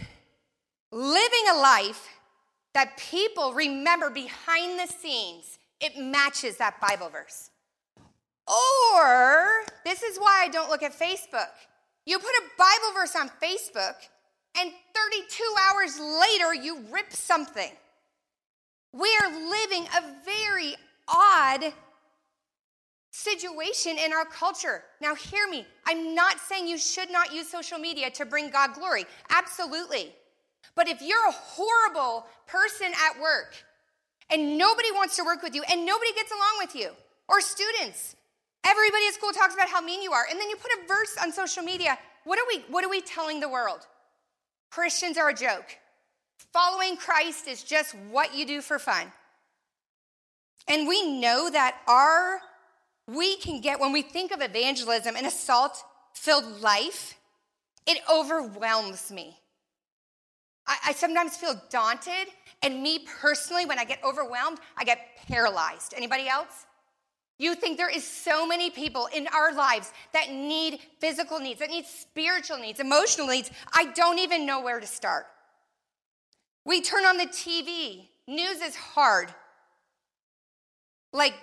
living 0.91 1.45
a 1.51 1.57
life 1.57 2.07
that 2.73 2.97
people 2.97 3.53
remember 3.53 4.09
behind 4.09 4.79
the 4.79 4.87
scenes, 4.87 5.59
it 5.79 5.97
matches 5.97 6.57
that 6.57 6.79
Bible 6.79 7.09
verse. 7.09 7.49
Or, 8.47 9.63
this 9.83 10.03
is 10.03 10.17
why 10.17 10.43
I 10.43 10.47
don't 10.47 10.69
look 10.69 10.83
at 10.83 10.97
Facebook. 10.97 11.49
You 12.05 12.17
put 12.17 12.29
a 12.29 12.43
Bible 12.57 12.93
verse 12.95 13.15
on 13.15 13.29
Facebook, 13.41 13.95
and 14.59 14.71
32 14.93 15.43
hours 15.69 15.99
later, 15.99 16.53
you 16.53 16.79
rip 16.91 17.11
something. 17.11 17.71
We 18.93 19.17
are 19.21 19.49
living 19.49 19.87
a 19.97 20.25
very 20.25 20.75
odd 21.07 21.73
situation 23.11 23.97
in 24.03 24.11
our 24.13 24.25
culture. 24.25 24.83
Now, 25.01 25.15
hear 25.15 25.47
me. 25.47 25.65
I'm 25.85 26.15
not 26.15 26.39
saying 26.39 26.67
you 26.67 26.77
should 26.77 27.11
not 27.11 27.33
use 27.33 27.49
social 27.49 27.77
media 27.77 28.09
to 28.11 28.25
bring 28.25 28.49
God 28.49 28.73
glory. 28.73 29.05
Absolutely. 29.29 30.13
But 30.75 30.87
if 30.87 31.01
you're 31.01 31.27
a 31.27 31.31
horrible 31.31 32.25
person 32.47 32.87
at 32.87 33.21
work 33.21 33.53
and 34.29 34.57
nobody 34.57 34.91
wants 34.91 35.17
to 35.17 35.23
work 35.23 35.43
with 35.43 35.53
you 35.53 35.63
and 35.69 35.85
nobody 35.85 36.13
gets 36.13 36.31
along 36.31 36.55
with 36.59 36.75
you, 36.75 36.91
or 37.27 37.41
students, 37.41 38.15
everybody 38.65 39.07
at 39.07 39.13
school 39.13 39.31
talks 39.31 39.53
about 39.53 39.69
how 39.69 39.81
mean 39.81 40.01
you 40.01 40.11
are, 40.13 40.25
and 40.29 40.39
then 40.39 40.49
you 40.49 40.55
put 40.55 40.71
a 40.71 40.87
verse 40.87 41.15
on 41.21 41.31
social 41.31 41.63
media, 41.63 41.97
what 42.23 42.39
are 42.39 42.45
we, 42.47 42.63
what 42.69 42.83
are 42.83 42.89
we 42.89 43.01
telling 43.01 43.39
the 43.39 43.49
world? 43.49 43.87
Christians 44.69 45.17
are 45.17 45.29
a 45.29 45.33
joke. 45.33 45.77
Following 46.53 46.97
Christ 46.97 47.47
is 47.47 47.63
just 47.63 47.95
what 48.09 48.35
you 48.35 48.45
do 48.45 48.61
for 48.61 48.79
fun. 48.79 49.11
And 50.67 50.87
we 50.87 51.19
know 51.19 51.49
that 51.49 51.77
our 51.87 52.41
we 53.07 53.35
can 53.37 53.61
get 53.61 53.79
when 53.79 53.91
we 53.91 54.01
think 54.01 54.31
of 54.31 54.41
evangelism 54.41 55.15
and 55.15 55.25
a 55.25 55.31
salt 55.31 55.83
filled 56.13 56.61
life, 56.61 57.17
it 57.85 57.99
overwhelms 58.11 59.11
me. 59.11 59.37
I, 60.67 60.77
I, 60.87 60.93
sometimes 60.93 61.35
feel 61.35 61.59
daunted, 61.71 62.27
and 62.61 62.83
me 62.83 63.05
personally, 63.21 63.65
when 63.65 63.79
I 63.79 63.85
get 63.85 63.99
overwhelmed, 64.03 64.59
I 64.77 64.83
get 64.83 64.99
paralyzed. 65.27 65.93
Anybody 65.97 66.27
else? 66.27 66.67
You 67.41 67.55
think 67.55 67.79
there 67.79 67.89
is 67.89 68.07
so 68.07 68.45
many 68.45 68.69
people 68.69 69.09
in 69.11 69.27
our 69.35 69.51
lives 69.51 69.91
that 70.13 70.29
need 70.29 70.77
physical 70.99 71.39
needs, 71.39 71.59
that 71.59 71.71
need 71.71 71.87
spiritual 71.87 72.59
needs, 72.59 72.79
emotional 72.79 73.25
needs. 73.25 73.49
I 73.73 73.85
don't 73.93 74.19
even 74.19 74.45
know 74.45 74.61
where 74.61 74.79
to 74.79 74.85
start. 74.85 75.25
We 76.65 76.83
turn 76.83 77.03
on 77.03 77.17
the 77.17 77.25
TV, 77.25 78.05
news 78.27 78.61
is 78.61 78.75
hard. 78.75 79.33
Like 81.13 81.33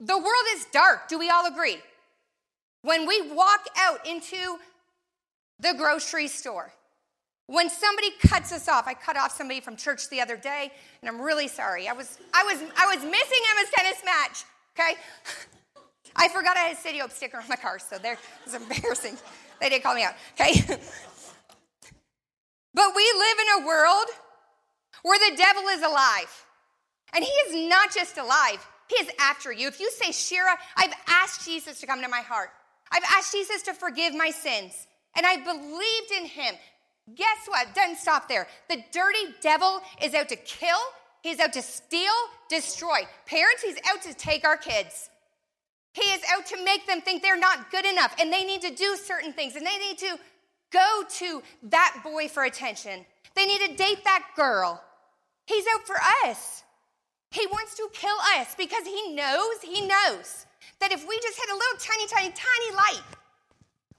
the 0.00 0.16
world 0.16 0.44
is 0.54 0.64
dark. 0.72 1.08
Do 1.08 1.18
we 1.18 1.28
all 1.28 1.44
agree? 1.46 1.76
When 2.80 3.06
we 3.06 3.30
walk 3.30 3.66
out 3.76 4.06
into 4.06 4.56
the 5.60 5.74
grocery 5.76 6.28
store, 6.28 6.72
when 7.46 7.68
somebody 7.68 8.08
cuts 8.26 8.52
us 8.52 8.68
off, 8.68 8.88
I 8.88 8.94
cut 8.94 9.18
off 9.18 9.36
somebody 9.36 9.60
from 9.60 9.76
church 9.76 10.08
the 10.08 10.22
other 10.22 10.38
day, 10.38 10.72
and 11.02 11.10
I'm 11.10 11.20
really 11.20 11.46
sorry. 11.46 11.88
I 11.88 11.92
was, 11.92 12.18
I 12.32 12.42
was, 12.42 12.56
I 12.74 12.86
was 12.86 13.04
missing 13.04 13.40
Emma's 13.50 13.70
tennis 13.74 14.02
match. 14.02 14.44
Okay, 14.78 14.94
I 16.16 16.28
forgot 16.28 16.56
I 16.56 16.60
had 16.60 16.76
a 16.76 16.80
City 16.80 16.98
Hope 16.98 17.10
sticker 17.10 17.38
on 17.38 17.44
my 17.48 17.56
car, 17.56 17.78
so 17.78 17.98
there 17.98 18.16
was 18.44 18.54
embarrassing. 18.54 19.18
They 19.60 19.68
did 19.68 19.82
call 19.82 19.94
me 19.94 20.02
out. 20.02 20.14
Okay, 20.40 20.60
but 22.74 22.94
we 22.96 23.12
live 23.18 23.38
in 23.38 23.62
a 23.62 23.66
world 23.66 24.06
where 25.02 25.18
the 25.18 25.36
devil 25.36 25.64
is 25.68 25.82
alive, 25.82 26.46
and 27.14 27.22
he 27.22 27.30
is 27.30 27.68
not 27.68 27.92
just 27.94 28.16
alive. 28.16 28.66
He 28.88 28.96
is 28.96 29.10
after 29.20 29.52
you. 29.52 29.68
If 29.68 29.80
you 29.80 29.90
say, 29.90 30.10
Shira, 30.12 30.56
I've 30.76 30.94
asked 31.06 31.44
Jesus 31.44 31.80
to 31.80 31.86
come 31.86 32.02
to 32.02 32.08
my 32.08 32.20
heart, 32.20 32.50
I've 32.90 33.04
asked 33.16 33.32
Jesus 33.32 33.62
to 33.62 33.74
forgive 33.74 34.14
my 34.14 34.30
sins, 34.30 34.86
and 35.16 35.26
I 35.26 35.36
believed 35.36 36.12
in 36.16 36.26
him, 36.26 36.54
guess 37.14 37.46
what? 37.46 37.74
Doesn't 37.74 37.98
stop 37.98 38.28
there. 38.28 38.46
The 38.68 38.82
dirty 38.92 39.34
devil 39.40 39.80
is 40.02 40.14
out 40.14 40.28
to 40.28 40.36
kill, 40.36 40.78
he's 41.22 41.40
out 41.40 41.52
to 41.54 41.62
steal, 41.62 42.12
destroy. 42.48 43.00
Parents, 43.26 43.62
he's 43.62 43.78
out 43.90 44.02
to 44.02 44.14
take 44.14 44.44
our 44.44 44.56
kids. 44.56 45.08
He 45.92 46.02
is 46.02 46.22
out 46.34 46.46
to 46.46 46.64
make 46.64 46.86
them 46.86 47.00
think 47.00 47.22
they're 47.22 47.38
not 47.38 47.70
good 47.70 47.86
enough 47.86 48.14
and 48.18 48.32
they 48.32 48.44
need 48.44 48.62
to 48.62 48.74
do 48.74 48.96
certain 48.96 49.32
things 49.32 49.56
and 49.56 49.66
they 49.66 49.78
need 49.78 49.98
to 49.98 50.18
go 50.72 51.02
to 51.08 51.42
that 51.64 52.00
boy 52.02 52.28
for 52.28 52.44
attention. 52.44 53.04
They 53.34 53.46
need 53.46 53.60
to 53.68 53.76
date 53.76 54.02
that 54.04 54.28
girl. 54.34 54.82
He's 55.46 55.64
out 55.74 55.86
for 55.86 55.96
us. 56.24 56.62
He 57.30 57.46
wants 57.46 57.76
to 57.76 57.88
kill 57.92 58.16
us 58.36 58.54
because 58.56 58.84
he 58.84 59.14
knows, 59.14 59.60
he 59.62 59.86
knows 59.86 60.46
that 60.80 60.92
if 60.92 61.06
we 61.06 61.18
just 61.22 61.38
hit 61.38 61.50
a 61.50 61.54
little 61.54 61.78
tiny, 61.78 62.06
tiny, 62.06 62.32
tiny 62.34 62.76
light, 62.76 63.02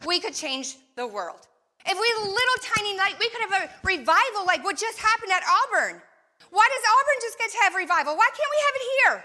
we 0.06 0.20
could 0.20 0.34
change 0.34 0.78
the 0.96 1.08
world. 1.08 1.48
If 1.86 2.00
we 2.00 2.08
had 2.08 2.28
a 2.28 2.30
little 2.30 2.60
tiny 2.62 2.98
light, 2.98 3.16
we 3.20 3.30
could 3.30 3.42
have 3.42 3.64
a 3.64 3.70
revival 3.84 4.46
like 4.46 4.64
what 4.64 4.78
just 4.78 5.00
happened 5.00 5.32
at 5.32 5.44
Auburn. 5.44 6.02
Why 6.50 6.68
does 6.70 6.84
Auburn 6.90 7.20
just 7.22 7.38
get 7.38 7.52
to 7.52 7.58
have 7.64 7.76
revival? 7.76 8.16
Why 8.16 8.28
can't 8.28 8.52
we 8.52 8.60
have 8.66 8.76
it 8.76 8.86
here? 8.98 9.24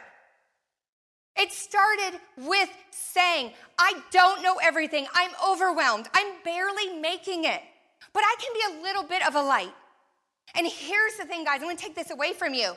It 1.41 1.53
started 1.53 2.21
with 2.49 2.69
saying, 2.91 3.53
I 3.79 4.03
don't 4.11 4.43
know 4.43 4.59
everything. 4.63 5.07
I'm 5.15 5.31
overwhelmed. 5.47 6.09
I'm 6.13 6.35
barely 6.45 6.99
making 6.99 7.45
it. 7.45 7.61
But 8.13 8.23
I 8.25 8.35
can 8.41 8.53
be 8.55 8.79
a 8.79 8.83
little 8.83 9.05
bit 9.05 9.27
of 9.27 9.37
a 9.37 9.43
light. 9.43 9.73
And 10.55 10.67
here's 10.67 11.17
the 11.17 11.25
thing, 11.25 11.45
guys, 11.45 11.61
I'm 11.61 11.69
gonna 11.69 11.77
take 11.77 11.95
this 11.95 12.11
away 12.11 12.33
from 12.33 12.55
you. 12.55 12.73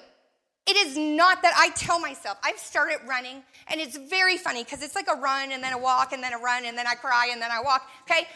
It 0.67 0.77
is 0.77 0.95
not 0.95 1.41
that 1.41 1.53
I 1.57 1.69
tell 1.69 1.99
myself. 1.99 2.37
I've 2.43 2.59
started 2.59 2.99
running, 3.07 3.41
and 3.67 3.81
it's 3.81 3.97
very 3.97 4.37
funny 4.37 4.63
because 4.63 4.83
it's 4.83 4.93
like 4.93 5.07
a 5.11 5.19
run 5.19 5.51
and 5.51 5.63
then 5.63 5.73
a 5.73 5.77
walk 5.77 6.13
and 6.13 6.23
then 6.23 6.33
a 6.33 6.37
run 6.37 6.65
and 6.65 6.77
then 6.77 6.85
I 6.85 6.93
cry 6.93 7.29
and 7.31 7.41
then 7.41 7.49
I 7.51 7.61
walk, 7.61 7.89
okay? 8.03 8.27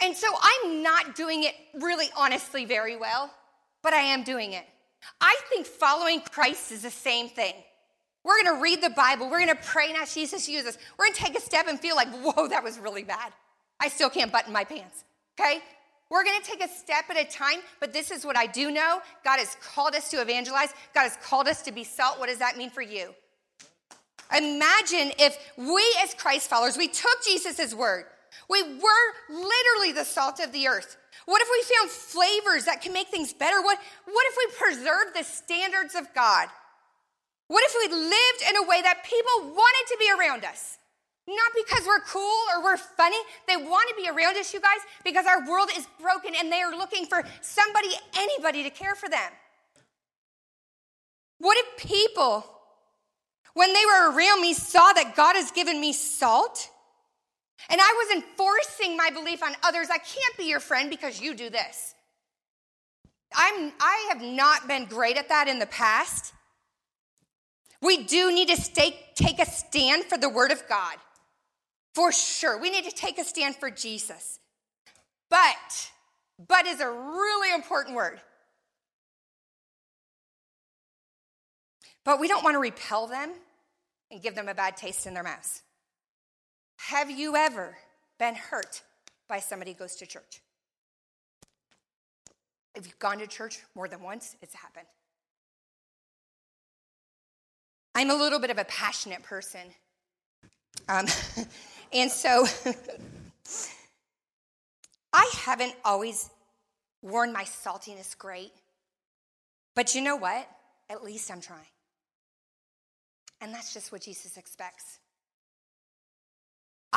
And 0.00 0.16
so 0.16 0.28
I'm 0.40 0.82
not 0.82 1.14
doing 1.14 1.44
it 1.44 1.54
really 1.74 2.06
honestly 2.16 2.64
very 2.64 2.96
well, 2.96 3.30
but 3.82 3.92
I 3.92 4.00
am 4.00 4.22
doing 4.22 4.54
it. 4.54 4.64
I 5.20 5.36
think 5.48 5.66
following 5.66 6.20
Christ 6.20 6.72
is 6.72 6.82
the 6.82 6.90
same 6.90 7.28
thing. 7.28 7.54
We're 8.24 8.42
gonna 8.42 8.60
read 8.60 8.82
the 8.82 8.90
Bible, 8.90 9.30
we're 9.30 9.40
gonna 9.40 9.54
pray 9.54 9.92
now, 9.92 10.04
Jesus 10.04 10.48
use 10.48 10.66
us. 10.66 10.78
We're 10.98 11.06
gonna 11.06 11.16
take 11.16 11.36
a 11.36 11.40
step 11.40 11.66
and 11.68 11.78
feel 11.78 11.96
like, 11.96 12.08
whoa, 12.08 12.48
that 12.48 12.64
was 12.64 12.78
really 12.78 13.04
bad. 13.04 13.32
I 13.80 13.88
still 13.88 14.10
can't 14.10 14.32
button 14.32 14.52
my 14.52 14.64
pants, 14.64 15.04
okay? 15.38 15.60
We're 16.08 16.24
going 16.24 16.40
to 16.40 16.46
take 16.46 16.62
a 16.62 16.68
step 16.68 17.10
at 17.10 17.16
a 17.16 17.24
time, 17.24 17.58
but 17.80 17.92
this 17.92 18.10
is 18.10 18.24
what 18.24 18.36
I 18.36 18.46
do 18.46 18.70
know. 18.70 19.00
God 19.24 19.38
has 19.38 19.56
called 19.60 19.94
us 19.94 20.08
to 20.10 20.20
evangelize. 20.20 20.72
God 20.94 21.02
has 21.02 21.18
called 21.22 21.48
us 21.48 21.62
to 21.62 21.72
be 21.72 21.82
salt. 21.82 22.18
What 22.18 22.28
does 22.28 22.38
that 22.38 22.56
mean 22.56 22.70
for 22.70 22.82
you? 22.82 23.12
Imagine 24.36 25.12
if 25.18 25.36
we, 25.56 25.82
as 26.02 26.14
Christ 26.14 26.48
followers, 26.48 26.76
we 26.76 26.88
took 26.88 27.24
Jesus' 27.24 27.74
word. 27.74 28.06
We 28.48 28.62
were 28.62 29.06
literally 29.28 29.92
the 29.92 30.04
salt 30.04 30.40
of 30.40 30.52
the 30.52 30.68
earth. 30.68 30.96
What 31.26 31.42
if 31.42 31.48
we 31.50 31.74
found 31.76 31.90
flavors 31.90 32.64
that 32.64 32.82
can 32.82 32.92
make 32.92 33.08
things 33.08 33.32
better? 33.32 33.60
What, 33.60 33.78
what 34.04 34.26
if 34.28 34.36
we 34.38 34.56
preserved 34.58 35.14
the 35.14 35.24
standards 35.24 35.94
of 35.94 36.12
God? 36.14 36.48
What 37.48 37.64
if 37.64 37.74
we 37.78 37.96
lived 37.96 38.42
in 38.48 38.56
a 38.56 38.68
way 38.68 38.80
that 38.82 39.04
people 39.04 39.54
wanted 39.54 39.86
to 39.88 39.96
be 39.98 40.10
around 40.10 40.44
us? 40.44 40.78
Not 41.28 41.52
because 41.56 41.84
we're 41.86 42.00
cool 42.00 42.42
or 42.54 42.62
we're 42.62 42.76
funny. 42.76 43.16
They 43.48 43.56
want 43.56 43.88
to 43.88 43.96
be 43.96 44.08
around 44.08 44.36
us, 44.36 44.54
you 44.54 44.60
guys, 44.60 44.78
because 45.04 45.26
our 45.26 45.48
world 45.48 45.70
is 45.76 45.86
broken 46.00 46.34
and 46.38 46.50
they 46.50 46.62
are 46.62 46.76
looking 46.76 47.06
for 47.06 47.24
somebody, 47.40 47.88
anybody 48.16 48.62
to 48.62 48.70
care 48.70 48.94
for 48.94 49.08
them. 49.08 49.32
What 51.38 51.58
if 51.58 51.88
people, 51.88 52.46
when 53.54 53.72
they 53.72 53.84
were 53.84 54.12
around 54.12 54.40
me, 54.40 54.54
saw 54.54 54.92
that 54.92 55.16
God 55.16 55.34
has 55.34 55.50
given 55.50 55.80
me 55.80 55.92
salt? 55.92 56.70
And 57.68 57.80
I 57.80 58.04
was 58.04 58.22
enforcing 58.22 58.96
my 58.96 59.10
belief 59.10 59.42
on 59.42 59.54
others. 59.62 59.88
I 59.90 59.98
can't 59.98 60.36
be 60.36 60.44
your 60.44 60.60
friend 60.60 60.90
because 60.90 61.20
you 61.20 61.34
do 61.34 61.50
this. 61.50 61.94
I'm, 63.34 63.72
I 63.80 64.06
have 64.10 64.22
not 64.22 64.68
been 64.68 64.86
great 64.86 65.16
at 65.16 65.28
that 65.30 65.48
in 65.48 65.58
the 65.58 65.66
past. 65.66 66.32
We 67.82 68.04
do 68.04 68.32
need 68.32 68.48
to 68.48 68.56
stay, 68.56 68.98
take 69.14 69.38
a 69.38 69.46
stand 69.46 70.04
for 70.04 70.16
the 70.16 70.28
Word 70.28 70.52
of 70.52 70.66
God. 70.68 70.96
For 71.94 72.12
sure. 72.12 72.60
We 72.60 72.70
need 72.70 72.84
to 72.84 72.94
take 72.94 73.18
a 73.18 73.24
stand 73.24 73.56
for 73.56 73.70
Jesus. 73.70 74.38
But, 75.30 75.90
but 76.46 76.66
is 76.66 76.80
a 76.80 76.90
really 76.90 77.54
important 77.54 77.96
word. 77.96 78.20
But 82.04 82.20
we 82.20 82.28
don't 82.28 82.44
want 82.44 82.54
to 82.54 82.60
repel 82.60 83.06
them 83.06 83.32
and 84.10 84.22
give 84.22 84.34
them 84.34 84.48
a 84.48 84.54
bad 84.54 84.76
taste 84.76 85.06
in 85.06 85.14
their 85.14 85.22
mouths. 85.22 85.62
Have 86.76 87.10
you 87.10 87.36
ever 87.36 87.76
been 88.18 88.34
hurt 88.34 88.82
by 89.28 89.40
somebody 89.40 89.72
who 89.72 89.78
goes 89.78 89.96
to 89.96 90.06
church? 90.06 90.40
If 92.74 92.86
you've 92.86 92.98
gone 92.98 93.18
to 93.18 93.26
church 93.26 93.60
more 93.74 93.88
than 93.88 94.02
once, 94.02 94.36
it's 94.42 94.54
happened. 94.54 94.86
I'm 97.94 98.10
a 98.10 98.14
little 98.14 98.38
bit 98.38 98.50
of 98.50 98.58
a 98.58 98.64
passionate 98.64 99.22
person. 99.22 99.62
Um, 100.88 101.06
and 101.92 102.10
so 102.10 102.46
I 105.12 105.30
haven't 105.44 105.74
always 105.84 106.28
worn 107.00 107.32
my 107.32 107.44
saltiness 107.44 108.16
great. 108.16 108.52
But 109.74 109.94
you 109.94 110.02
know 110.02 110.16
what? 110.16 110.46
At 110.90 111.02
least 111.02 111.30
I'm 111.30 111.40
trying. 111.40 111.60
And 113.40 113.52
that's 113.54 113.72
just 113.72 113.92
what 113.92 114.02
Jesus 114.02 114.36
expects. 114.36 114.98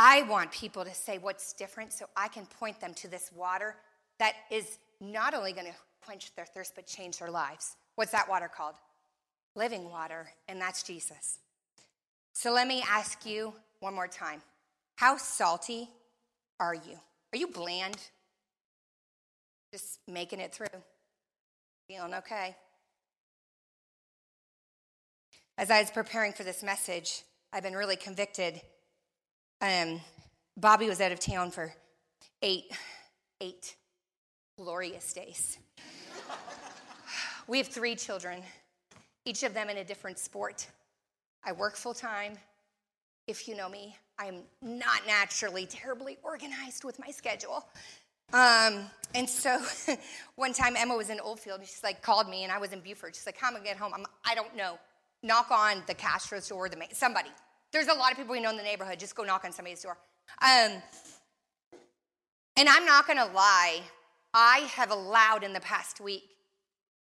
I 0.01 0.21
want 0.21 0.53
people 0.53 0.85
to 0.85 0.93
say 0.93 1.17
what's 1.17 1.51
different 1.51 1.91
so 1.91 2.05
I 2.15 2.29
can 2.29 2.45
point 2.45 2.79
them 2.79 2.93
to 2.95 3.09
this 3.09 3.31
water 3.35 3.75
that 4.17 4.33
is 4.49 4.77
not 5.01 5.33
only 5.33 5.51
going 5.51 5.67
to 5.67 5.73
quench 6.05 6.33
their 6.37 6.45
thirst, 6.45 6.71
but 6.73 6.87
change 6.87 7.17
their 7.19 7.29
lives. 7.29 7.75
What's 7.95 8.13
that 8.13 8.29
water 8.29 8.47
called? 8.47 8.75
Living 9.57 9.91
water, 9.91 10.29
and 10.47 10.61
that's 10.61 10.83
Jesus. 10.83 11.39
So 12.31 12.53
let 12.53 12.65
me 12.65 12.81
ask 12.89 13.25
you 13.25 13.53
one 13.81 13.93
more 13.93 14.07
time 14.07 14.41
How 14.95 15.17
salty 15.17 15.89
are 16.61 16.73
you? 16.73 16.97
Are 17.33 17.37
you 17.37 17.47
bland? 17.47 17.97
Just 19.73 19.99
making 20.07 20.39
it 20.39 20.53
through? 20.53 20.67
Feeling 21.89 22.13
okay? 22.13 22.55
As 25.57 25.69
I 25.69 25.81
was 25.81 25.91
preparing 25.91 26.31
for 26.31 26.45
this 26.45 26.63
message, 26.63 27.23
I've 27.51 27.63
been 27.63 27.75
really 27.75 27.97
convicted. 27.97 28.61
Um, 29.61 30.01
Bobby 30.57 30.87
was 30.87 31.01
out 31.01 31.11
of 31.11 31.19
town 31.19 31.51
for 31.51 31.73
eight, 32.41 32.65
eight 33.41 33.75
glorious 34.57 35.13
days. 35.13 35.57
we 37.47 37.57
have 37.57 37.67
three 37.67 37.95
children, 37.95 38.41
each 39.25 39.43
of 39.43 39.53
them 39.53 39.69
in 39.69 39.77
a 39.77 39.83
different 39.83 40.19
sport. 40.19 40.67
I 41.43 41.51
work 41.51 41.75
full 41.75 41.93
time. 41.93 42.37
If 43.27 43.47
you 43.47 43.55
know 43.55 43.69
me, 43.69 43.95
I'm 44.17 44.43
not 44.61 45.05
naturally 45.05 45.65
terribly 45.65 46.17
organized 46.23 46.83
with 46.83 46.99
my 46.99 47.11
schedule. 47.11 47.65
Um, 48.33 48.85
and 49.15 49.29
so 49.29 49.59
one 50.35 50.53
time 50.53 50.75
Emma 50.77 50.95
was 50.95 51.09
in 51.09 51.19
Oldfield 51.19 51.59
and 51.59 51.67
she's 51.67 51.83
like 51.83 52.01
called 52.01 52.29
me 52.29 52.43
and 52.43 52.51
I 52.51 52.57
was 52.57 52.73
in 52.73 52.79
Buford. 52.79 53.15
She's 53.15 53.25
like, 53.25 53.37
how 53.37 53.49
am 53.49 53.57
I 53.57 53.59
get 53.59 53.77
home? 53.77 53.93
I'm, 53.95 54.05
I 54.25 54.35
don't 54.35 54.55
know 54.55 54.77
knock 55.23 55.51
on 55.51 55.83
the 55.87 55.93
Castro's 55.93 56.47
door, 56.47 56.69
the 56.69 56.77
somebody. 56.93 57.29
There's 57.71 57.87
a 57.87 57.93
lot 57.93 58.11
of 58.11 58.17
people 58.17 58.33
we 58.33 58.41
know 58.41 58.49
in 58.49 58.57
the 58.57 58.63
neighborhood. 58.63 58.99
Just 58.99 59.15
go 59.15 59.23
knock 59.23 59.45
on 59.45 59.51
somebody's 59.51 59.81
door. 59.81 59.97
Um, 60.41 60.81
and 62.57 62.67
I'm 62.67 62.85
not 62.85 63.07
going 63.07 63.17
to 63.17 63.33
lie, 63.33 63.81
I 64.33 64.69
have 64.73 64.91
allowed 64.91 65.43
in 65.43 65.53
the 65.53 65.59
past 65.59 66.01
week 66.01 66.23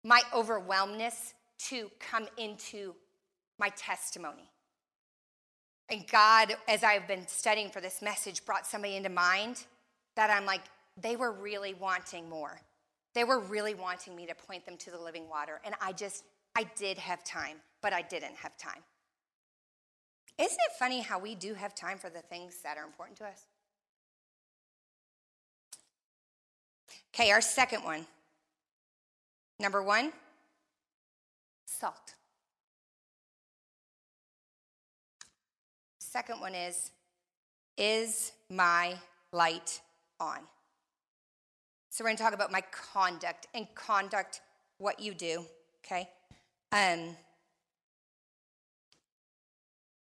my 0.03 0.21
overwhelmness 0.33 1.33
to 1.69 1.89
come 1.99 2.27
into 2.37 2.95
my 3.59 3.69
testimony. 3.69 4.49
And 5.89 6.07
God, 6.09 6.55
as 6.67 6.83
I've 6.83 7.07
been 7.07 7.27
studying 7.27 7.69
for 7.69 7.81
this 7.81 8.01
message, 8.01 8.45
brought 8.45 8.65
somebody 8.65 8.95
into 8.95 9.09
mind 9.09 9.65
that 10.15 10.29
I'm 10.29 10.45
like, 10.45 10.61
they 11.01 11.15
were 11.15 11.31
really 11.31 11.73
wanting 11.73 12.29
more. 12.29 12.59
They 13.13 13.23
were 13.23 13.39
really 13.39 13.73
wanting 13.73 14.15
me 14.15 14.25
to 14.27 14.35
point 14.35 14.65
them 14.65 14.77
to 14.77 14.91
the 14.91 14.99
living 14.99 15.27
water. 15.29 15.59
And 15.65 15.75
I 15.81 15.91
just, 15.91 16.23
I 16.55 16.63
did 16.75 16.97
have 16.97 17.23
time 17.23 17.57
but 17.81 17.93
I 17.93 18.01
didn't 18.01 18.35
have 18.35 18.55
time. 18.57 18.83
Isn't 20.37 20.59
it 20.59 20.71
funny 20.79 21.01
how 21.01 21.19
we 21.19 21.35
do 21.35 21.53
have 21.53 21.75
time 21.75 21.97
for 21.97 22.09
the 22.09 22.21
things 22.21 22.61
that 22.63 22.77
are 22.77 22.85
important 22.85 23.17
to 23.19 23.25
us? 23.25 23.45
Okay, 27.13 27.31
our 27.31 27.41
second 27.41 27.83
one. 27.83 28.05
Number 29.59 29.83
one, 29.83 30.11
salt. 31.65 32.15
Second 35.99 36.41
one 36.41 36.55
is, 36.55 36.91
is 37.77 38.31
my 38.49 38.95
light 39.31 39.81
on? 40.19 40.39
So 41.89 42.03
we're 42.03 42.09
going 42.09 42.17
to 42.17 42.23
talk 42.23 42.33
about 42.33 42.51
my 42.51 42.63
conduct 42.71 43.47
and 43.53 43.67
conduct, 43.75 44.41
what 44.77 44.99
you 44.99 45.13
do, 45.13 45.45
okay? 45.85 46.09
Um, 46.71 47.15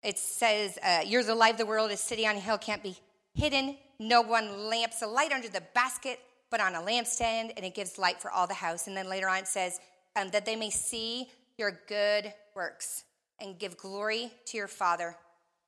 it 0.02 0.18
says, 0.18 0.78
uh, 0.82 1.00
You're 1.06 1.24
the 1.24 1.54
the 1.56 1.66
world, 1.66 1.90
a 1.90 1.96
city 1.96 2.26
on 2.26 2.36
a 2.36 2.40
hill 2.40 2.58
can't 2.58 2.82
be 2.82 2.96
hidden. 3.34 3.76
No 3.98 4.22
one 4.22 4.68
lamps 4.68 5.02
a 5.02 5.06
light 5.06 5.32
under 5.32 5.48
the 5.48 5.62
basket, 5.74 6.20
but 6.50 6.60
on 6.60 6.74
a 6.74 6.80
lampstand, 6.80 7.52
and 7.56 7.64
it 7.64 7.74
gives 7.74 7.98
light 7.98 8.20
for 8.20 8.30
all 8.30 8.46
the 8.46 8.54
house. 8.54 8.86
And 8.86 8.96
then 8.96 9.08
later 9.08 9.28
on 9.28 9.38
it 9.38 9.48
says, 9.48 9.78
um, 10.16 10.30
That 10.30 10.46
they 10.46 10.56
may 10.56 10.70
see 10.70 11.28
your 11.58 11.80
good 11.86 12.32
works 12.54 13.04
and 13.38 13.58
give 13.58 13.76
glory 13.76 14.30
to 14.46 14.56
your 14.56 14.68
Father 14.68 15.16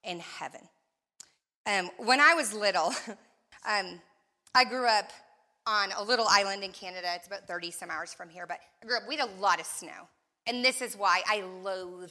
in 0.05 0.21
heaven. 0.21 0.61
Um, 1.67 1.91
when 1.99 2.21
I 2.21 2.35
was 2.35 2.53
little, 2.53 2.93
um, 3.69 4.01
I 4.55 4.65
grew 4.65 4.87
up 4.87 5.11
on 5.67 5.91
a 5.97 6.03
little 6.03 6.27
island 6.29 6.65
in 6.65 6.73
Canada. 6.73 7.07
It's 7.15 7.27
about 7.27 7.47
30 7.47 7.71
some 7.71 7.91
hours 7.91 8.13
from 8.13 8.29
here, 8.29 8.47
but 8.47 8.59
I 8.83 8.87
grew 8.87 8.97
up, 8.97 9.05
we 9.09 9.17
had 9.17 9.29
a 9.29 9.41
lot 9.41 9.61
of 9.61 9.67
snow. 9.67 10.09
And 10.47 10.65
this 10.65 10.83
is 10.83 10.97
why 10.97 11.23
I 11.29 11.45
loathe 11.63 12.11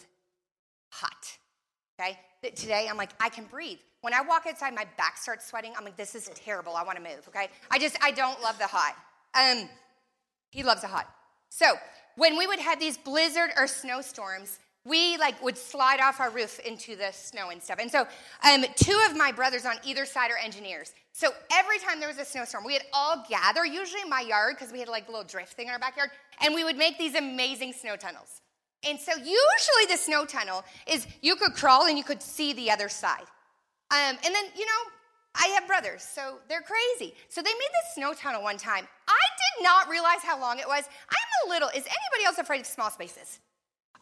hot 0.89 1.37
okay? 2.01 2.17
Today, 2.55 2.87
I'm 2.89 2.97
like, 2.97 3.11
I 3.19 3.29
can 3.29 3.45
breathe. 3.45 3.79
When 4.01 4.13
I 4.13 4.21
walk 4.21 4.45
outside, 4.47 4.73
my 4.73 4.85
back 4.97 5.17
starts 5.17 5.47
sweating. 5.47 5.73
I'm 5.77 5.85
like, 5.85 5.95
this 5.95 6.15
is 6.15 6.29
terrible. 6.33 6.75
I 6.75 6.83
want 6.83 6.97
to 6.97 7.03
move, 7.03 7.27
okay? 7.27 7.49
I 7.69 7.77
just, 7.77 7.97
I 8.01 8.11
don't 8.11 8.41
love 8.41 8.57
the 8.57 8.67
hot. 8.67 8.95
Um, 9.35 9.69
he 10.49 10.63
loves 10.63 10.81
the 10.81 10.87
hot. 10.87 11.07
So 11.49 11.73
when 12.15 12.37
we 12.37 12.47
would 12.47 12.59
have 12.59 12.79
these 12.79 12.97
blizzard 12.97 13.51
or 13.57 13.67
snowstorms, 13.67 14.59
we 14.83 15.17
like 15.17 15.41
would 15.43 15.57
slide 15.57 15.99
off 15.99 16.19
our 16.19 16.31
roof 16.31 16.59
into 16.59 16.95
the 16.95 17.11
snow 17.11 17.51
and 17.51 17.61
stuff. 17.61 17.77
And 17.79 17.91
so 17.91 18.07
um, 18.43 18.65
two 18.75 18.99
of 19.07 19.15
my 19.15 19.31
brothers 19.31 19.65
on 19.65 19.75
either 19.85 20.05
side 20.05 20.31
are 20.31 20.37
engineers. 20.43 20.93
So 21.13 21.29
every 21.53 21.77
time 21.77 21.99
there 21.99 22.09
was 22.09 22.17
a 22.17 22.25
snowstorm, 22.25 22.63
we'd 22.65 22.81
all 22.91 23.23
gather, 23.29 23.63
usually 23.63 24.01
in 24.01 24.09
my 24.09 24.21
yard, 24.21 24.55
because 24.57 24.73
we 24.73 24.79
had 24.79 24.87
like 24.87 25.07
a 25.07 25.11
little 25.11 25.27
drift 25.27 25.53
thing 25.53 25.67
in 25.67 25.73
our 25.73 25.79
backyard, 25.79 26.09
and 26.43 26.55
we 26.55 26.63
would 26.63 26.77
make 26.77 26.97
these 26.97 27.13
amazing 27.13 27.73
snow 27.73 27.95
tunnels. 27.95 28.41
And 28.87 28.99
so 28.99 29.11
usually 29.15 29.85
the 29.89 29.97
snow 29.97 30.25
tunnel 30.25 30.63
is 30.87 31.07
you 31.21 31.35
could 31.35 31.53
crawl 31.53 31.87
and 31.87 31.97
you 31.97 32.03
could 32.03 32.21
see 32.21 32.53
the 32.53 32.71
other 32.71 32.89
side. 32.89 33.25
Um, 33.91 34.17
and 34.23 34.33
then, 34.33 34.45
you 34.55 34.65
know, 34.65 34.91
I 35.35 35.47
have 35.49 35.67
brothers, 35.67 36.01
so 36.01 36.39
they're 36.49 36.61
crazy. 36.61 37.13
So 37.29 37.41
they 37.41 37.51
made 37.51 37.71
this 37.73 37.95
snow 37.95 38.13
tunnel 38.13 38.43
one 38.43 38.57
time. 38.57 38.87
I 39.07 39.25
did 39.37 39.63
not 39.63 39.87
realize 39.87 40.23
how 40.23 40.39
long 40.39 40.59
it 40.59 40.67
was. 40.67 40.83
I'm 41.09 41.47
a 41.47 41.49
little, 41.49 41.69
is 41.69 41.85
anybody 41.85 42.25
else 42.25 42.37
afraid 42.37 42.61
of 42.61 42.65
small 42.65 42.89
spaces? 42.89 43.39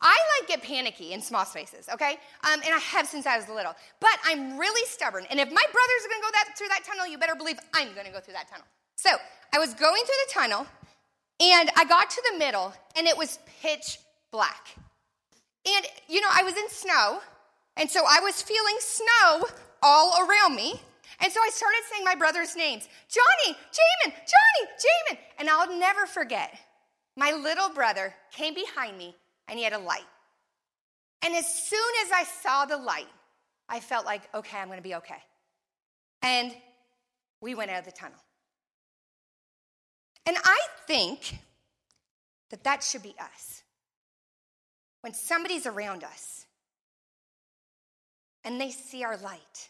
I 0.01 0.15
like 0.39 0.47
get 0.47 0.63
panicky 0.63 1.13
in 1.13 1.21
small 1.21 1.45
spaces, 1.45 1.89
okay? 1.93 2.17
Um, 2.43 2.61
and 2.65 2.73
I 2.73 2.79
have 2.79 3.05
since 3.05 3.25
I 3.25 3.37
was 3.37 3.49
little. 3.49 3.75
But 3.99 4.17
I'm 4.23 4.57
really 4.57 4.87
stubborn. 4.87 5.25
And 5.29 5.39
if 5.39 5.49
my 5.49 5.63
brothers 5.71 6.05
are 6.05 6.09
gonna 6.09 6.21
go 6.21 6.31
that, 6.31 6.57
through 6.57 6.69
that 6.69 6.83
tunnel, 6.85 7.05
you 7.05 7.17
better 7.17 7.35
believe 7.35 7.59
I'm 7.73 7.93
gonna 7.93 8.11
go 8.11 8.19
through 8.19 8.35
that 8.35 8.49
tunnel. 8.49 8.65
So 8.95 9.09
I 9.53 9.59
was 9.59 9.73
going 9.73 10.01
through 10.03 10.15
the 10.27 10.33
tunnel, 10.33 10.67
and 11.41 11.69
I 11.75 11.85
got 11.85 12.09
to 12.09 12.23
the 12.31 12.39
middle, 12.39 12.73
and 12.97 13.07
it 13.07 13.17
was 13.17 13.39
pitch 13.61 13.99
black. 14.31 14.75
And, 15.65 15.85
you 16.07 16.21
know, 16.21 16.29
I 16.31 16.43
was 16.43 16.55
in 16.55 16.69
snow, 16.69 17.19
and 17.75 17.89
so 17.89 18.03
I 18.07 18.19
was 18.21 18.41
feeling 18.41 18.75
snow 18.79 19.45
all 19.81 20.25
around 20.25 20.55
me. 20.55 20.81
And 21.21 21.31
so 21.31 21.39
I 21.41 21.49
started 21.49 21.81
saying 21.91 22.05
my 22.05 22.15
brother's 22.15 22.55
names 22.55 22.87
Johnny, 23.09 23.57
Jamin, 23.57 24.13
Johnny, 24.13 24.71
Jamin. 24.77 25.17
And 25.37 25.49
I'll 25.49 25.77
never 25.77 26.05
forget, 26.05 26.57
my 27.17 27.31
little 27.31 27.69
brother 27.69 28.13
came 28.31 28.53
behind 28.53 28.97
me 28.97 29.15
and 29.47 29.57
he 29.57 29.65
had 29.65 29.73
a 29.73 29.79
light. 29.79 30.07
And 31.21 31.35
as 31.35 31.45
soon 31.45 31.79
as 32.05 32.11
I 32.13 32.23
saw 32.23 32.65
the 32.65 32.77
light, 32.77 33.07
I 33.67 33.81
felt 33.81 34.05
like, 34.05 34.21
okay, 34.33 34.57
I'm 34.57 34.69
gonna 34.69 34.81
be 34.81 34.95
okay. 34.95 35.21
And 36.21 36.55
we 37.41 37.55
went 37.55 37.71
out 37.71 37.79
of 37.79 37.85
the 37.85 37.91
tunnel. 37.91 38.19
And 40.25 40.37
I 40.43 40.59
think 40.87 41.39
that 42.49 42.63
that 42.63 42.83
should 42.83 43.03
be 43.03 43.15
us 43.19 43.63
when 45.01 45.13
somebody's 45.13 45.65
around 45.65 46.03
us 46.03 46.45
and 48.43 48.59
they 48.59 48.71
see 48.71 49.03
our 49.03 49.17
light, 49.17 49.69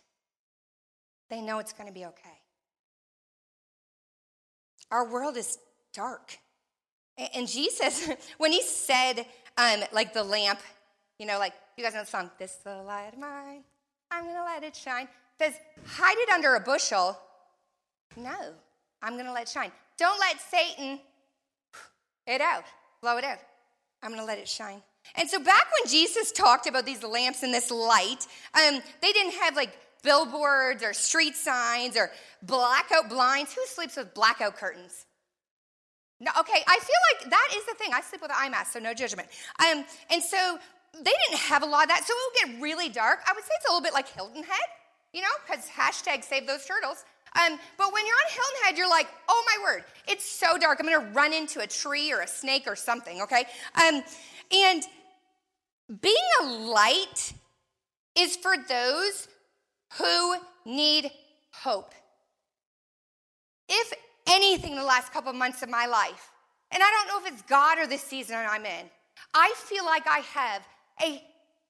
they 1.29 1.41
know 1.41 1.59
it's 1.59 1.73
going 1.73 1.87
to 1.87 1.93
be 1.93 2.05
okay. 2.05 2.39
Our 4.91 5.09
world 5.11 5.37
is 5.37 5.57
dark. 5.93 6.37
And 7.33 7.47
Jesus, 7.47 8.09
when 8.37 8.51
he 8.51 8.61
said, 8.61 9.25
um, 9.57 9.81
like 9.91 10.13
the 10.13 10.23
lamp, 10.23 10.59
you 11.19 11.25
know, 11.25 11.37
like 11.37 11.53
you 11.77 11.83
guys 11.83 11.93
know 11.93 12.01
the 12.01 12.07
song, 12.07 12.31
This 12.39 12.51
is 12.51 12.63
the 12.63 12.81
light 12.81 13.09
of 13.13 13.19
mine, 13.19 13.63
I'm 14.11 14.25
gonna 14.25 14.43
let 14.43 14.63
it 14.63 14.75
shine. 14.75 15.07
Says, 15.37 15.53
hide 15.85 16.17
it 16.17 16.29
under 16.33 16.55
a 16.55 16.59
bushel. 16.59 17.17
No, 18.17 18.35
I'm 19.01 19.17
gonna 19.17 19.33
let 19.33 19.43
it 19.43 19.49
shine. 19.49 19.71
Don't 19.97 20.19
let 20.19 20.39
Satan 20.41 20.99
it 22.27 22.41
out, 22.41 22.63
blow 23.01 23.17
it 23.17 23.23
out. 23.23 23.39
I'm 24.01 24.11
gonna 24.11 24.25
let 24.25 24.39
it 24.39 24.47
shine. 24.47 24.81
And 25.15 25.29
so 25.29 25.39
back 25.39 25.67
when 25.79 25.91
Jesus 25.91 26.31
talked 26.31 26.67
about 26.67 26.85
these 26.85 27.03
lamps 27.03 27.43
and 27.43 27.53
this 27.53 27.71
light, 27.71 28.27
um, 28.53 28.81
they 29.01 29.11
didn't 29.11 29.33
have 29.33 29.55
like 29.55 29.77
billboards 30.03 30.83
or 30.83 30.93
street 30.93 31.35
signs 31.35 31.97
or 31.97 32.11
blackout 32.43 33.09
blinds. 33.09 33.53
Who 33.53 33.61
sleeps 33.65 33.97
with 33.97 34.13
blackout 34.13 34.55
curtains? 34.55 35.05
No, 36.21 36.31
okay, 36.37 36.63
I 36.67 36.79
feel 36.79 36.95
like 37.13 37.31
that 37.31 37.49
is 37.55 37.65
the 37.65 37.75
thing. 37.75 37.91
I 37.93 38.01
sleep 38.01 38.21
with 38.21 38.31
an 38.31 38.37
eye 38.37 38.49
mask, 38.49 38.73
so 38.73 38.79
no 38.79 38.93
judgment. 38.93 39.29
Um, 39.59 39.85
and 40.11 40.21
so 40.21 40.59
they 40.93 41.11
didn't 41.27 41.39
have 41.39 41.63
a 41.63 41.65
lot 41.65 41.83
of 41.83 41.89
that, 41.89 42.03
so 42.05 42.13
it 42.13 42.45
would 42.45 42.53
get 42.53 42.61
really 42.61 42.89
dark. 42.89 43.19
I 43.25 43.31
would 43.33 43.43
say 43.43 43.51
it's 43.55 43.69
a 43.69 43.71
little 43.71 43.83
bit 43.83 43.93
like 43.93 44.09
Hilton 44.09 44.43
Head, 44.43 44.67
you 45.13 45.21
know, 45.21 45.27
because 45.47 45.65
hashtag 45.67 46.23
save 46.25 46.45
those 46.45 46.65
turtles. 46.65 47.05
Um, 47.35 47.57
but 47.77 47.93
when 47.93 48.05
you're 48.05 48.15
on 48.15 48.31
Hilton 48.31 48.63
Head, 48.65 48.77
you're 48.77 48.89
like, 48.89 49.07
oh 49.29 49.45
my 49.45 49.63
word, 49.63 49.83
it's 50.07 50.25
so 50.25 50.57
dark. 50.57 50.79
I'm 50.79 50.87
going 50.87 50.99
to 50.99 51.13
run 51.13 51.31
into 51.31 51.61
a 51.61 51.67
tree 51.67 52.11
or 52.11 52.21
a 52.21 52.27
snake 52.27 52.63
or 52.67 52.75
something, 52.75 53.21
okay? 53.21 53.45
Um, 53.75 54.01
and 54.51 54.83
being 56.01 56.15
a 56.41 56.45
light 56.45 57.33
is 58.17 58.35
for 58.35 58.55
those 58.67 59.27
who 59.97 60.35
need 60.65 61.11
hope. 61.51 61.93
If 63.67 63.93
anything, 64.27 64.75
the 64.75 64.83
last 64.83 65.11
couple 65.11 65.29
of 65.29 65.35
months 65.35 65.61
of 65.61 65.69
my 65.69 65.85
life, 65.85 66.31
and 66.71 66.81
I 66.83 66.89
don't 66.89 67.07
know 67.07 67.27
if 67.27 67.33
it's 67.33 67.41
God 67.43 67.79
or 67.79 67.87
the 67.87 67.97
season 67.97 68.35
I'm 68.37 68.65
in, 68.65 68.85
I 69.33 69.53
feel 69.57 69.85
like 69.85 70.07
I 70.07 70.19
have 70.19 70.61
a 71.01 71.23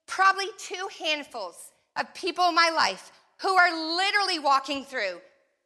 probably 0.08 0.48
two 0.58 0.88
handfuls 1.00 1.72
of 1.98 2.14
people 2.14 2.50
in 2.50 2.56
my 2.56 2.72
life 2.76 3.12
who 3.42 3.56
are 3.56 3.96
literally 3.96 4.40
walking 4.40 4.84
through 4.84 5.20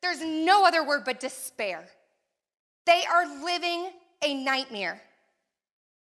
there's 0.04 0.22
no 0.22 0.66
other 0.66 0.86
word 0.86 1.04
but 1.06 1.22
despair. 1.22 1.88
They 2.86 3.04
are 3.10 3.44
living 3.44 3.90
a 4.22 4.34
nightmare. 4.34 5.02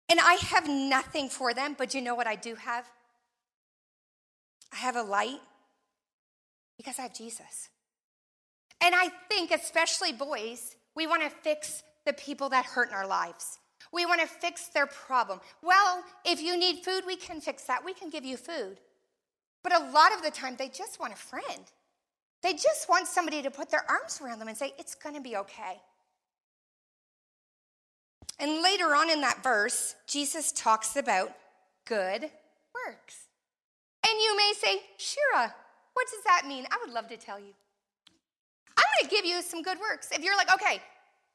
And 0.09 0.19
I 0.19 0.33
have 0.49 0.67
nothing 0.67 1.29
for 1.29 1.53
them, 1.53 1.75
but 1.77 1.93
you 1.93 2.01
know 2.01 2.15
what 2.15 2.27
I 2.27 2.35
do 2.35 2.55
have? 2.55 2.89
I 4.73 4.77
have 4.77 4.95
a 4.95 5.03
light 5.03 5.39
because 6.77 6.97
I 6.97 7.03
have 7.03 7.13
Jesus. 7.13 7.69
And 8.81 8.95
I 8.95 9.09
think, 9.29 9.51
especially 9.51 10.13
boys, 10.13 10.75
we 10.95 11.05
want 11.05 11.21
to 11.23 11.29
fix 11.29 11.83
the 12.05 12.13
people 12.13 12.49
that 12.49 12.65
hurt 12.65 12.89
in 12.89 12.95
our 12.95 13.07
lives. 13.07 13.59
We 13.91 14.05
want 14.05 14.21
to 14.21 14.27
fix 14.27 14.67
their 14.67 14.87
problem. 14.87 15.39
Well, 15.61 16.03
if 16.25 16.41
you 16.41 16.57
need 16.57 16.83
food, 16.83 17.03
we 17.05 17.15
can 17.15 17.41
fix 17.41 17.63
that. 17.65 17.83
We 17.83 17.93
can 17.93 18.09
give 18.09 18.25
you 18.25 18.37
food. 18.37 18.79
But 19.63 19.75
a 19.75 19.89
lot 19.91 20.13
of 20.13 20.23
the 20.23 20.31
time, 20.31 20.55
they 20.57 20.69
just 20.69 20.99
want 20.99 21.13
a 21.13 21.17
friend. 21.17 21.63
They 22.41 22.53
just 22.53 22.87
want 22.87 23.07
somebody 23.07 23.41
to 23.41 23.51
put 23.51 23.69
their 23.69 23.83
arms 23.89 24.21
around 24.21 24.39
them 24.39 24.47
and 24.47 24.57
say, 24.57 24.73
It's 24.77 24.95
going 24.95 25.15
to 25.15 25.21
be 25.21 25.35
okay. 25.37 25.81
And 28.39 28.63
later 28.63 28.95
on 28.95 29.09
in 29.09 29.21
that 29.21 29.43
verse, 29.43 29.95
Jesus 30.07 30.51
talks 30.51 30.95
about 30.95 31.31
good 31.85 32.21
works. 32.73 33.27
And 34.07 34.19
you 34.21 34.37
may 34.37 34.53
say, 34.55 34.81
Shira, 34.97 35.53
what 35.93 36.07
does 36.09 36.23
that 36.25 36.43
mean? 36.47 36.65
I 36.71 36.77
would 36.81 36.93
love 36.93 37.09
to 37.09 37.17
tell 37.17 37.39
you. 37.39 37.53
I'm 38.77 38.85
going 38.97 39.09
to 39.09 39.15
give 39.15 39.25
you 39.25 39.41
some 39.41 39.61
good 39.61 39.77
works. 39.79 40.09
If 40.11 40.23
you're 40.23 40.37
like, 40.37 40.53
okay, 40.53 40.81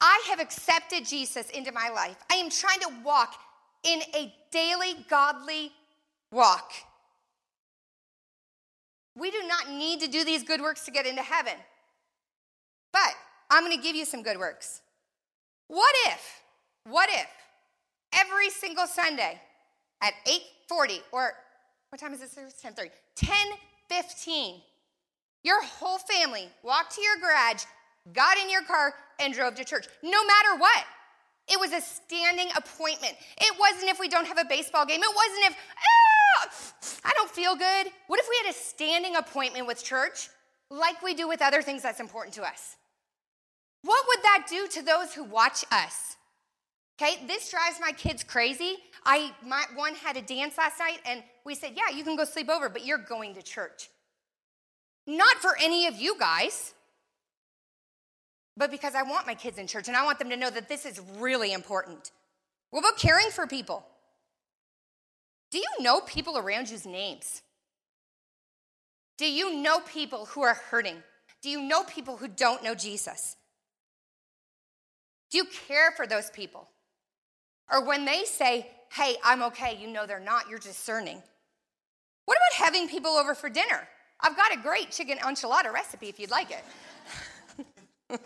I 0.01 0.23
have 0.29 0.41
accepted 0.41 1.05
Jesus 1.05 1.51
into 1.51 1.73
my 1.73 1.91
life, 1.91 2.17
I 2.33 2.37
am 2.37 2.49
trying 2.49 2.81
to 2.81 2.89
walk 3.05 3.35
in 3.83 4.01
a 4.15 4.35
daily 4.51 5.05
godly 5.11 5.73
walk. 6.31 6.73
We 9.17 9.31
do 9.31 9.43
not 9.47 9.71
need 9.71 10.01
to 10.01 10.09
do 10.09 10.25
these 10.25 10.43
good 10.43 10.61
works 10.61 10.85
to 10.87 10.91
get 10.91 11.07
into 11.07 11.23
heaven. 11.23 11.55
But 12.93 13.15
I'm 13.51 13.65
going 13.65 13.77
to 13.77 13.83
give 13.83 13.95
you 13.95 14.05
some 14.05 14.23
good 14.23 14.39
works. 14.39 14.81
What 15.69 15.95
if, 16.07 16.43
what 16.85 17.09
if 17.11 17.27
every 18.13 18.51
single 18.51 18.87
Sunday 18.87 19.41
at 20.01 20.15
8:40 20.27 21.03
or 21.13 21.35
what 21.91 22.01
time 22.01 22.13
is 22.13 22.23
it? 22.23 22.31
10:30. 22.31 22.91
10:15. 23.17 24.63
Your 25.43 25.63
whole 25.63 25.99
family 25.99 26.51
walked 26.63 26.95
to 26.95 27.03
your 27.03 27.17
garage, 27.17 27.65
got 28.13 28.39
in 28.39 28.51
your 28.51 28.63
car 28.63 28.95
and 29.19 29.35
drove 29.35 29.55
to 29.57 29.65
church. 29.65 29.87
No 30.03 30.25
matter 30.25 30.57
what. 30.57 30.85
It 31.47 31.61
was 31.61 31.75
a 31.75 31.81
standing 31.83 32.49
appointment. 32.57 33.15
It 33.37 33.59
wasn't 33.59 33.91
if 33.91 34.01
we 34.01 34.09
don't 34.09 34.27
have 34.27 34.39
a 34.39 34.47
baseball 34.47 34.87
game. 34.87 35.03
It 35.03 35.15
wasn't 35.15 35.47
if 35.47 35.57
ah, 35.77 36.51
I 37.05 37.13
don't 37.17 37.31
feel 37.31 37.55
good. 37.55 37.93
What 38.07 38.19
if 38.19 38.27
we 38.31 38.37
had 38.43 38.55
a 38.55 38.59
standing 38.59 39.17
appointment 39.17 39.67
with 39.67 39.85
church 39.85 40.31
like 40.71 41.03
we 41.03 41.13
do 41.13 41.29
with 41.29 41.43
other 41.43 41.61
things 41.61 41.83
that's 41.83 42.01
important 42.01 42.35
to 42.37 42.43
us? 42.43 42.77
What 43.83 44.07
would 44.09 44.23
that 44.23 44.47
do 44.49 44.67
to 44.69 44.83
those 44.83 45.13
who 45.13 45.25
watch 45.25 45.67
us? 45.71 46.17
Okay, 47.01 47.27
this 47.27 47.51
drives 47.51 47.79
my 47.81 47.91
kids 47.93 48.23
crazy. 48.23 48.77
I 49.05 49.33
my, 49.45 49.65
one 49.75 49.95
had 49.95 50.17
a 50.17 50.23
dance 50.23 50.57
last 50.57 50.79
night, 50.79 51.01
and 51.05 51.23
we 51.45 51.55
said, 51.55 51.73
"Yeah, 51.77 51.97
you 51.97 52.05
can 52.05 52.17
go 52.17 52.25
sleep 52.25 52.49
over, 52.49 52.69
but 52.69 52.85
you're 52.87 52.99
going 52.99 53.35
to 53.35 53.43
church." 53.43 53.91
Not 55.07 55.37
for 55.37 55.57
any 55.61 55.87
of 55.87 55.97
you 55.97 56.17
guys, 56.19 56.73
but 58.57 58.71
because 58.71 58.95
I 58.95 59.03
want 59.03 59.27
my 59.27 59.35
kids 59.35 59.59
in 59.59 59.67
church, 59.67 59.89
and 59.89 59.97
I 59.97 60.05
want 60.05 60.19
them 60.19 60.31
to 60.31 60.37
know 60.37 60.51
that 60.51 60.69
this 60.69 60.87
is 60.87 61.01
really 61.19 61.53
important. 61.53 62.13
What 62.71 62.81
about 62.81 62.97
caring 62.97 63.31
for 63.31 63.47
people? 63.47 63.85
Do 65.51 65.59
you 65.59 65.69
know 65.81 66.01
people 66.01 66.39
around 66.39 66.71
you's 66.71 66.87
names? 66.87 67.43
Do 69.19 69.31
you 69.31 69.57
know 69.57 69.81
people 69.81 70.27
who 70.27 70.43
are 70.43 70.55
hurting? 70.55 71.03
Do 71.43 71.51
you 71.51 71.61
know 71.61 71.85
people 71.85 72.17
who 72.17 72.29
don't 72.29 72.65
know 72.65 72.75
Jesus? 72.75 73.37
Do 75.31 75.39
you 75.39 75.45
care 75.45 75.93
for 75.93 76.07
those 76.07 76.31
people? 76.31 76.69
Or 77.71 77.85
when 77.85 78.05
they 78.05 78.25
say, 78.25 78.67
hey, 78.93 79.17
I'm 79.25 79.43
okay, 79.45 79.77
you 79.81 79.89
know 79.89 80.07
they're 80.07 80.21
not, 80.21 80.49
you're 80.49 80.59
discerning. 80.59 81.23
What 82.27 82.37
about 82.37 82.65
having 82.65 82.89
people 82.89 83.13
over 83.13 83.35
for 83.35 83.49
dinner? 83.49 83.89
I've 84.21 84.37
got 84.37 84.55
a 84.55 84.57
great 84.57 84.91
chicken 84.91 85.19
enchilada 85.19 85.73
recipe 85.73 86.09
if 86.09 86.19
you'd 86.19 86.31
like 86.31 86.51
it. 86.51 86.65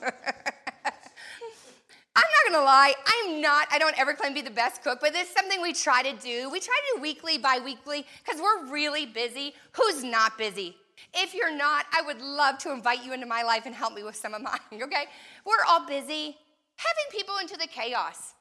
I'm 2.19 2.25
not 2.25 2.53
gonna 2.53 2.65
lie, 2.65 2.95
I'm 3.07 3.41
not, 3.41 3.69
I 3.71 3.79
don't 3.79 3.99
ever 3.99 4.13
claim 4.13 4.35
to 4.35 4.43
be 4.43 4.49
the 4.49 4.55
best 4.55 4.83
cook, 4.83 4.99
but 5.01 5.13
this 5.13 5.29
is 5.29 5.35
something 5.35 5.63
we 5.63 5.73
try 5.73 6.03
to 6.03 6.13
do. 6.15 6.51
We 6.51 6.59
try 6.59 6.75
to 6.75 6.97
do 6.97 7.03
weekly, 7.03 7.39
bi 7.39 7.61
weekly, 7.65 8.05
because 8.25 8.41
we're 8.41 8.67
really 8.73 9.07
busy. 9.07 9.55
Who's 9.73 10.03
not 10.03 10.37
busy? 10.37 10.77
If 11.15 11.33
you're 11.33 11.55
not, 11.55 11.87
I 11.93 12.03
would 12.03 12.21
love 12.21 12.59
to 12.59 12.73
invite 12.73 13.05
you 13.05 13.13
into 13.13 13.27
my 13.27 13.43
life 13.43 13.67
and 13.67 13.75
help 13.75 13.95
me 13.95 14.03
with 14.03 14.17
some 14.17 14.35
of 14.35 14.43
mine, 14.43 14.59
okay? 14.83 15.05
We're 15.45 15.65
all 15.69 15.87
busy 15.87 16.37
having 16.77 17.07
people 17.13 17.37
into 17.41 17.57
the 17.57 17.67
chaos. 17.67 18.35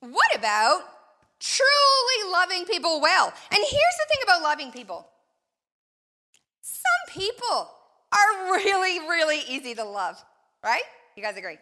What 0.00 0.34
about 0.36 0.82
truly 1.40 2.32
loving 2.32 2.64
people 2.64 3.00
well? 3.00 3.26
And 3.26 3.58
here's 3.58 3.70
the 3.70 4.06
thing 4.08 4.22
about 4.24 4.42
loving 4.42 4.72
people 4.72 5.06
some 6.62 7.20
people 7.20 7.70
are 8.12 8.52
really, 8.52 9.00
really 9.00 9.40
easy 9.48 9.74
to 9.74 9.84
love, 9.84 10.22
right? 10.64 10.82
You 11.16 11.22
guys 11.22 11.36
agree? 11.36 11.58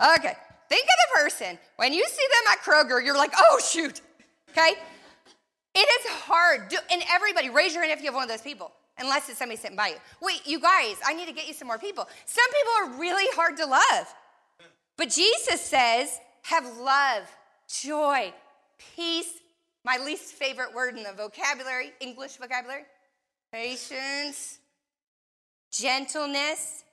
Okay, 0.00 0.34
think 0.68 0.84
of 0.84 0.96
the 1.14 1.20
person. 1.22 1.58
When 1.76 1.92
you 1.92 2.04
see 2.06 2.26
them 2.32 2.52
at 2.52 2.58
Kroger, 2.62 3.04
you're 3.04 3.16
like, 3.16 3.32
oh, 3.36 3.60
shoot. 3.64 4.00
Okay? 4.50 4.74
It 5.74 5.78
is 5.78 6.10
hard. 6.22 6.68
Do, 6.68 6.76
and 6.90 7.02
everybody, 7.10 7.50
raise 7.50 7.74
your 7.74 7.82
hand 7.82 7.92
if 7.92 8.00
you 8.00 8.06
have 8.06 8.14
one 8.14 8.24
of 8.24 8.28
those 8.28 8.42
people, 8.42 8.72
unless 8.98 9.28
it's 9.28 9.38
somebody 9.38 9.58
sitting 9.58 9.76
by 9.76 9.88
you. 9.88 9.96
Wait, 10.22 10.46
you 10.46 10.60
guys, 10.60 10.96
I 11.04 11.14
need 11.14 11.26
to 11.26 11.34
get 11.34 11.48
you 11.48 11.54
some 11.54 11.68
more 11.68 11.78
people. 11.78 12.08
Some 12.26 12.46
people 12.46 12.96
are 12.96 13.00
really 13.00 13.26
hard 13.34 13.56
to 13.58 13.66
love. 13.66 14.14
But 14.96 15.10
Jesus 15.10 15.60
says, 15.60 16.20
have 16.42 16.64
love, 16.78 17.30
joy, 17.68 18.32
peace. 18.96 19.32
My 19.84 19.98
least 20.04 20.34
favorite 20.34 20.74
word 20.74 20.96
in 20.96 21.02
the 21.02 21.12
vocabulary, 21.12 21.92
English 22.00 22.36
vocabulary, 22.36 22.82
patience, 23.52 24.58
gentleness, 25.70 26.84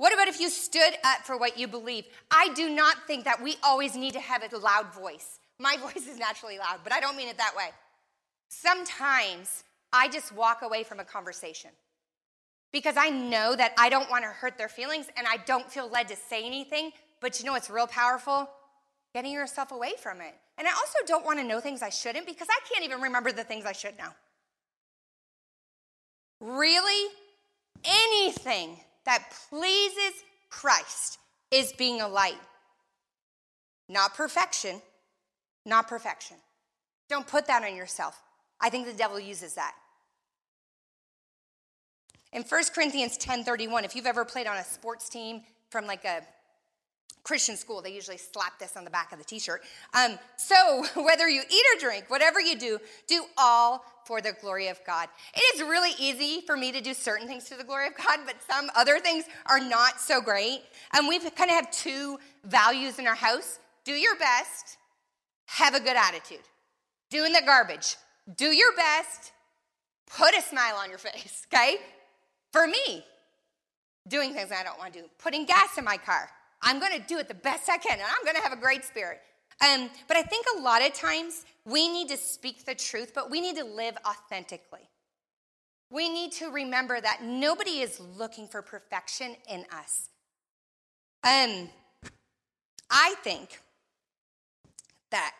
what 0.00 0.14
about 0.14 0.28
if 0.28 0.40
you 0.40 0.48
stood 0.48 0.94
up 1.04 1.26
for 1.26 1.36
what 1.36 1.58
you 1.58 1.68
believe? 1.68 2.06
I 2.30 2.48
do 2.54 2.70
not 2.70 3.06
think 3.06 3.26
that 3.26 3.42
we 3.42 3.56
always 3.62 3.94
need 3.94 4.14
to 4.14 4.20
have 4.20 4.42
a 4.42 4.56
loud 4.56 4.94
voice. 4.94 5.38
My 5.58 5.76
voice 5.80 6.08
is 6.08 6.16
naturally 6.18 6.56
loud, 6.56 6.78
but 6.82 6.94
I 6.94 7.00
don't 7.00 7.18
mean 7.18 7.28
it 7.28 7.36
that 7.36 7.54
way. 7.54 7.68
Sometimes 8.48 9.62
I 9.92 10.08
just 10.08 10.32
walk 10.32 10.62
away 10.62 10.84
from 10.84 11.00
a 11.00 11.04
conversation 11.04 11.68
because 12.72 12.94
I 12.96 13.10
know 13.10 13.54
that 13.54 13.74
I 13.76 13.90
don't 13.90 14.08
want 14.10 14.24
to 14.24 14.30
hurt 14.30 14.56
their 14.56 14.70
feelings 14.70 15.06
and 15.18 15.26
I 15.26 15.36
don't 15.36 15.70
feel 15.70 15.86
led 15.90 16.08
to 16.08 16.16
say 16.16 16.46
anything. 16.46 16.92
But 17.20 17.38
you 17.38 17.44
know 17.44 17.52
what's 17.52 17.68
real 17.68 17.86
powerful? 17.86 18.48
Getting 19.14 19.32
yourself 19.32 19.72
away 19.72 19.92
from 20.00 20.20
it. 20.20 20.34
And 20.56 20.68
I 20.68 20.70
also 20.70 20.98
don't 21.06 21.24
want 21.24 21.38
to 21.40 21.44
know 21.44 21.60
things 21.60 21.82
I 21.82 21.88
shouldn't 21.88 22.26
because 22.26 22.48
I 22.48 22.58
can't 22.72 22.84
even 22.84 23.00
remember 23.00 23.32
the 23.32 23.44
things 23.44 23.66
I 23.66 23.72
should 23.72 23.98
know. 23.98 24.10
Really? 26.40 27.12
Anything 27.84 28.78
that 29.04 29.24
pleases 29.48 30.22
Christ 30.48 31.18
is 31.50 31.72
being 31.72 32.00
a 32.00 32.08
light. 32.08 32.38
Not 33.88 34.14
perfection, 34.14 34.80
not 35.66 35.88
perfection. 35.88 36.36
Don't 37.08 37.26
put 37.26 37.46
that 37.48 37.64
on 37.64 37.74
yourself. 37.74 38.22
I 38.60 38.70
think 38.70 38.86
the 38.86 38.92
devil 38.92 39.18
uses 39.18 39.54
that. 39.54 39.74
In 42.32 42.44
1 42.44 42.72
Corinthians 42.72 43.18
10:31, 43.18 43.84
if 43.84 43.96
you've 43.96 44.06
ever 44.06 44.24
played 44.24 44.46
on 44.46 44.56
a 44.56 44.64
sports 44.64 45.08
team 45.08 45.42
from 45.70 45.86
like 45.86 46.04
a 46.04 46.22
Christian 47.22 47.56
school, 47.56 47.82
they 47.82 47.92
usually 47.92 48.16
slap 48.16 48.58
this 48.58 48.76
on 48.76 48.84
the 48.84 48.90
back 48.90 49.12
of 49.12 49.18
the 49.18 49.24
t-shirt. 49.24 49.62
Um, 49.94 50.18
so 50.36 50.84
whether 51.02 51.28
you 51.28 51.42
eat 51.48 51.64
or 51.74 51.80
drink, 51.80 52.06
whatever 52.08 52.40
you 52.40 52.58
do, 52.58 52.78
do 53.06 53.24
all 53.36 53.84
for 54.04 54.20
the 54.20 54.32
glory 54.40 54.68
of 54.68 54.80
God. 54.86 55.08
It 55.34 55.54
is 55.54 55.62
really 55.62 55.92
easy 55.98 56.40
for 56.46 56.56
me 56.56 56.72
to 56.72 56.80
do 56.80 56.94
certain 56.94 57.28
things 57.28 57.44
to 57.44 57.56
the 57.56 57.64
glory 57.64 57.86
of 57.86 57.94
God, 57.96 58.20
but 58.26 58.36
some 58.48 58.70
other 58.74 58.98
things 58.98 59.24
are 59.46 59.60
not 59.60 60.00
so 60.00 60.20
great. 60.20 60.62
And 60.92 61.06
we 61.06 61.18
kind 61.18 61.50
of 61.50 61.56
have 61.56 61.70
two 61.70 62.18
values 62.44 62.98
in 62.98 63.06
our 63.06 63.14
house 63.14 63.58
do 63.84 63.92
your 63.92 64.16
best, 64.16 64.76
have 65.46 65.74
a 65.74 65.80
good 65.80 65.96
attitude. 65.96 66.44
doing 67.10 67.32
the 67.32 67.42
garbage. 67.44 67.96
Do 68.36 68.46
your 68.46 68.72
best, 68.76 69.32
put 70.06 70.36
a 70.36 70.42
smile 70.42 70.76
on 70.76 70.90
your 70.90 70.98
face, 71.08 71.46
okay? 71.52 71.76
For 72.52 72.66
me, 72.66 73.04
doing 74.08 74.34
things 74.34 74.50
I 74.52 74.62
don't 74.62 74.78
want 74.78 74.92
to 74.92 75.00
do, 75.00 75.06
putting 75.18 75.46
gas 75.46 75.78
in 75.78 75.84
my 75.84 75.96
car. 75.96 76.28
I'm 76.62 76.78
going 76.78 77.00
to 77.00 77.06
do 77.06 77.18
it 77.18 77.28
the 77.28 77.34
best 77.34 77.68
I 77.68 77.78
can, 77.78 77.98
and 77.98 78.02
I'm 78.02 78.24
going 78.24 78.36
to 78.36 78.42
have 78.42 78.52
a 78.52 78.60
great 78.60 78.84
spirit. 78.84 79.20
Um, 79.62 79.90
but 80.08 80.16
I 80.16 80.22
think 80.22 80.46
a 80.56 80.60
lot 80.60 80.84
of 80.84 80.92
times 80.94 81.44
we 81.64 81.88
need 81.88 82.08
to 82.08 82.16
speak 82.16 82.64
the 82.64 82.74
truth, 82.74 83.12
but 83.14 83.30
we 83.30 83.40
need 83.40 83.56
to 83.56 83.64
live 83.64 83.96
authentically. 84.06 84.88
We 85.90 86.08
need 86.08 86.32
to 86.32 86.50
remember 86.50 87.00
that 87.00 87.22
nobody 87.22 87.80
is 87.80 88.00
looking 88.00 88.46
for 88.46 88.62
perfection 88.62 89.36
in 89.50 89.64
us. 89.72 90.08
Um, 91.24 91.68
I 92.90 93.14
think 93.22 93.60
that 95.10 95.34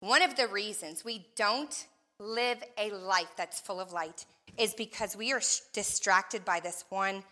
one 0.00 0.22
of 0.22 0.36
the 0.36 0.48
reasons 0.48 1.04
we 1.04 1.26
don't 1.36 1.86
live 2.18 2.62
a 2.76 2.90
life 2.90 3.32
that's 3.36 3.60
full 3.60 3.80
of 3.80 3.92
light 3.92 4.26
is 4.58 4.74
because 4.74 5.16
we 5.16 5.32
are 5.32 5.40
distracted 5.72 6.44
by 6.44 6.60
this 6.60 6.84
one 6.88 7.22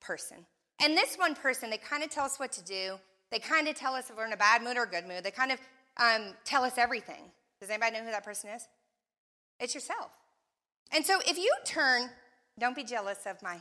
person. 0.00 0.46
And 0.80 0.96
this 0.96 1.16
one 1.16 1.34
person, 1.34 1.70
they 1.70 1.76
kind 1.76 2.02
of 2.02 2.10
tell 2.10 2.24
us 2.24 2.38
what 2.38 2.52
to 2.52 2.64
do. 2.64 2.98
They 3.30 3.38
kind 3.38 3.68
of 3.68 3.74
tell 3.74 3.94
us 3.94 4.10
if 4.10 4.16
we're 4.16 4.26
in 4.26 4.32
a 4.32 4.36
bad 4.36 4.62
mood 4.62 4.76
or 4.76 4.84
a 4.84 4.88
good 4.88 5.06
mood. 5.06 5.22
They 5.22 5.30
kind 5.30 5.52
of 5.52 5.60
um, 5.98 6.34
tell 6.44 6.64
us 6.64 6.78
everything. 6.78 7.22
Does 7.60 7.70
anybody 7.70 7.98
know 7.98 8.04
who 8.04 8.10
that 8.10 8.24
person 8.24 8.50
is? 8.50 8.66
It's 9.60 9.74
yourself. 9.74 10.10
And 10.92 11.04
so 11.04 11.20
if 11.26 11.36
you 11.36 11.52
turn, 11.64 12.08
don't 12.58 12.74
be 12.74 12.82
jealous 12.82 13.18
of 13.26 13.40
my 13.42 13.58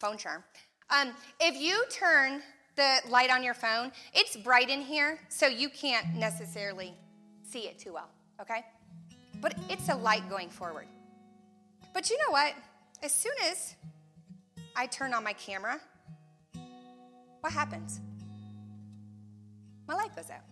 phone 0.00 0.16
charm. 0.16 0.42
Um, 0.90 1.12
if 1.40 1.60
you 1.60 1.84
turn 1.90 2.42
the 2.76 3.00
light 3.08 3.30
on 3.30 3.42
your 3.42 3.54
phone, 3.54 3.92
it's 4.14 4.36
bright 4.36 4.70
in 4.70 4.80
here, 4.80 5.20
so 5.28 5.46
you 5.46 5.68
can't 5.68 6.14
necessarily 6.14 6.94
see 7.44 7.60
it 7.60 7.78
too 7.78 7.92
well, 7.92 8.08
okay? 8.40 8.64
But 9.40 9.54
it's 9.68 9.88
a 9.88 9.94
light 9.94 10.28
going 10.28 10.48
forward. 10.48 10.86
But 11.92 12.08
you 12.08 12.18
know 12.18 12.32
what? 12.32 12.54
As 13.02 13.12
soon 13.14 13.32
as 13.44 13.74
I 14.74 14.86
turn 14.86 15.12
on 15.12 15.22
my 15.22 15.34
camera, 15.34 15.80
what 17.42 17.52
happens? 17.52 18.00
My 19.86 19.94
light 19.94 20.14
goes 20.16 20.30
out. 20.30 20.44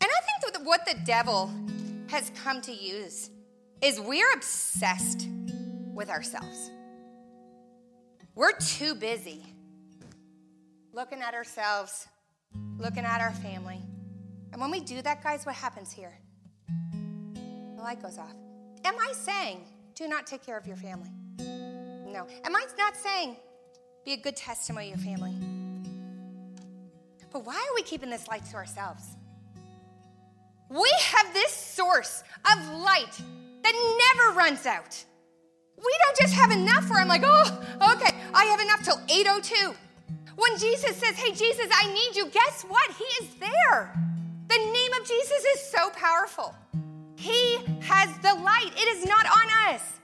And 0.00 0.08
I 0.10 0.20
think 0.40 0.54
that 0.54 0.64
what 0.64 0.86
the 0.86 0.96
devil 1.04 1.50
has 2.08 2.30
come 2.42 2.62
to 2.62 2.72
use 2.72 3.30
is 3.82 4.00
we're 4.00 4.32
obsessed 4.32 5.28
with 5.92 6.08
ourselves. 6.08 6.70
We're 8.34 8.56
too 8.58 8.94
busy 8.94 9.42
looking 10.92 11.20
at 11.20 11.34
ourselves, 11.34 12.08
looking 12.78 13.04
at 13.04 13.20
our 13.20 13.32
family. 13.32 13.80
And 14.52 14.60
when 14.60 14.70
we 14.70 14.80
do 14.80 15.02
that, 15.02 15.22
guys, 15.22 15.44
what 15.44 15.56
happens 15.56 15.92
here? 15.92 16.16
The 17.76 17.82
light 17.82 18.00
goes 18.00 18.18
off. 18.18 18.34
Am 18.84 18.94
I 18.98 19.12
saying 19.12 19.64
do 19.94 20.08
not 20.08 20.26
take 20.26 20.44
care 20.44 20.56
of 20.56 20.66
your 20.66 20.76
family? 20.76 21.10
No. 21.38 22.26
Am 22.44 22.56
I 22.56 22.66
not 22.78 22.96
saying 22.96 23.36
be 24.04 24.12
a 24.12 24.16
good 24.16 24.36
testimony 24.36 24.92
to 24.92 24.98
your 24.98 24.98
family? 24.98 25.34
But 27.32 27.44
why 27.44 27.54
are 27.54 27.74
we 27.74 27.82
keeping 27.82 28.10
this 28.10 28.26
light 28.28 28.44
to 28.46 28.56
ourselves? 28.56 29.04
We 30.68 30.90
have 31.00 31.32
this 31.32 31.52
source 31.52 32.22
of 32.52 32.68
light 32.80 33.20
that 33.62 34.16
never 34.16 34.38
runs 34.38 34.66
out. 34.66 35.04
We 35.76 35.98
don't 36.04 36.16
just 36.18 36.34
have 36.34 36.50
enough 36.50 36.88
where 36.90 37.00
I'm 37.00 37.08
like, 37.08 37.22
oh, 37.24 37.94
okay, 37.94 38.16
I 38.34 38.44
have 38.44 38.60
enough 38.60 38.84
till 38.84 39.00
802. 39.08 39.74
When 40.36 40.58
Jesus 40.58 40.96
says, 40.96 41.16
hey, 41.16 41.32
Jesus, 41.32 41.66
I 41.72 41.92
need 41.92 42.16
you, 42.16 42.26
guess 42.30 42.62
what? 42.62 42.90
He 42.92 43.04
is 43.24 43.34
there. 43.36 43.92
The 44.48 44.56
name 44.56 44.92
of 45.00 45.06
Jesus 45.06 45.44
is 45.54 45.60
so 45.70 45.90
powerful. 45.90 46.54
He 47.16 47.58
has 47.82 48.16
the 48.18 48.34
light, 48.42 48.70
it 48.76 48.96
is 48.96 49.06
not 49.06 49.26
on 49.26 49.74
us. 49.74 49.99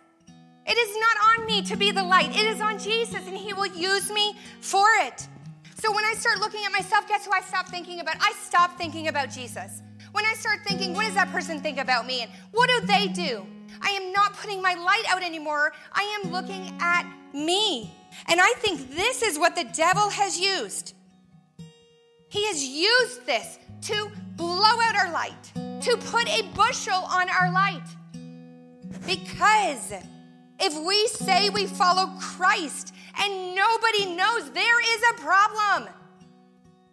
It 0.66 0.76
is 0.76 0.96
not 0.96 1.38
on 1.38 1.46
me 1.46 1.62
to 1.62 1.76
be 1.76 1.90
the 1.92 2.02
light. 2.02 2.30
It 2.30 2.44
is 2.44 2.60
on 2.60 2.78
Jesus, 2.78 3.26
and 3.26 3.36
He 3.36 3.52
will 3.52 3.66
use 3.66 4.10
me 4.10 4.36
for 4.60 4.86
it. 5.00 5.26
So 5.78 5.92
when 5.92 6.04
I 6.04 6.14
start 6.14 6.38
looking 6.38 6.64
at 6.64 6.72
myself, 6.72 7.06
guess 7.06 7.26
who 7.26 7.32
I 7.32 7.40
stop 7.42 7.68
thinking 7.68 8.00
about? 8.00 8.16
I 8.20 8.32
stop 8.40 8.76
thinking 8.78 9.08
about 9.08 9.30
Jesus. 9.30 9.82
When 10.12 10.24
I 10.24 10.34
start 10.34 10.60
thinking, 10.66 10.94
what 10.94 11.04
does 11.04 11.14
that 11.14 11.30
person 11.30 11.60
think 11.60 11.78
about 11.78 12.06
me? 12.06 12.22
And 12.22 12.30
what 12.52 12.70
do 12.70 12.86
they 12.86 13.08
do? 13.08 13.46
I 13.82 13.90
am 13.90 14.12
not 14.12 14.32
putting 14.34 14.62
my 14.62 14.74
light 14.74 15.04
out 15.08 15.22
anymore. 15.22 15.72
I 15.92 16.20
am 16.22 16.32
looking 16.32 16.72
at 16.80 17.06
me. 17.34 17.94
And 18.26 18.40
I 18.40 18.54
think 18.56 18.94
this 18.94 19.22
is 19.22 19.38
what 19.38 19.54
the 19.54 19.64
devil 19.64 20.08
has 20.08 20.40
used. 20.40 20.94
He 22.28 22.46
has 22.46 22.64
used 22.64 23.26
this 23.26 23.58
to 23.82 24.10
blow 24.36 24.80
out 24.82 24.96
our 24.96 25.12
light, 25.12 25.52
to 25.82 25.96
put 25.96 26.28
a 26.28 26.42
bushel 26.54 26.94
on 26.94 27.28
our 27.28 27.52
light. 27.52 27.84
Because 29.06 29.92
if 30.58 30.86
we 30.86 31.06
say 31.08 31.50
we 31.50 31.66
follow 31.66 32.06
Christ 32.20 32.94
and 33.22 33.54
nobody 33.54 34.14
knows, 34.14 34.50
there 34.52 34.80
is 34.80 35.02
a 35.10 35.14
problem. 35.20 35.88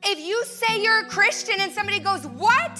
If 0.03 0.19
you 0.19 0.43
say 0.45 0.81
you're 0.81 0.99
a 0.99 1.05
Christian 1.05 1.55
and 1.59 1.71
somebody 1.71 1.99
goes, 1.99 2.25
What? 2.25 2.79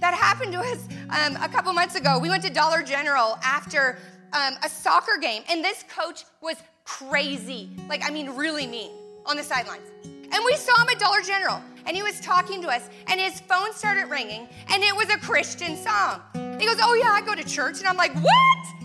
That 0.00 0.14
happened 0.14 0.52
to 0.52 0.60
us 0.60 0.86
um, 1.10 1.36
a 1.42 1.48
couple 1.48 1.72
months 1.72 1.94
ago. 1.94 2.18
We 2.18 2.28
went 2.28 2.42
to 2.44 2.50
Dollar 2.50 2.82
General 2.82 3.38
after 3.42 3.98
um, 4.32 4.54
a 4.62 4.68
soccer 4.68 5.16
game, 5.18 5.42
and 5.48 5.64
this 5.64 5.84
coach 5.88 6.24
was 6.42 6.56
crazy. 6.84 7.70
Like, 7.88 8.02
I 8.04 8.10
mean, 8.10 8.30
really 8.30 8.66
mean 8.66 8.90
on 9.24 9.36
the 9.36 9.42
sidelines. 9.42 9.88
And 10.04 10.44
we 10.44 10.56
saw 10.56 10.82
him 10.82 10.88
at 10.90 10.98
Dollar 10.98 11.22
General, 11.22 11.62
and 11.86 11.96
he 11.96 12.02
was 12.02 12.20
talking 12.20 12.60
to 12.62 12.68
us, 12.68 12.90
and 13.06 13.20
his 13.20 13.40
phone 13.40 13.72
started 13.72 14.10
ringing, 14.10 14.48
and 14.68 14.82
it 14.82 14.94
was 14.94 15.08
a 15.08 15.18
Christian 15.18 15.76
song. 15.76 16.20
He 16.58 16.66
goes, 16.66 16.78
Oh, 16.82 16.94
yeah, 16.94 17.10
I 17.10 17.22
go 17.24 17.34
to 17.34 17.44
church. 17.44 17.78
And 17.78 17.86
I'm 17.86 17.96
like, 17.96 18.14
What? 18.16 18.83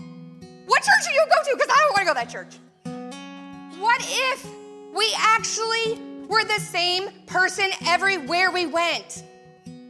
What 0.70 0.84
church 0.84 1.04
do 1.08 1.12
you 1.12 1.24
go 1.26 1.42
to? 1.42 1.56
Because 1.56 1.68
I 1.68 1.78
don't 1.80 1.90
want 1.90 1.98
to 1.98 2.04
go 2.04 2.14
to 2.14 2.20
that 2.20 2.30
church. 2.30 2.60
What 3.80 4.00
if 4.06 4.46
we 4.94 5.12
actually 5.18 6.00
were 6.28 6.44
the 6.44 6.60
same 6.60 7.10
person 7.26 7.70
everywhere 7.88 8.52
we 8.52 8.66
went? 8.66 9.24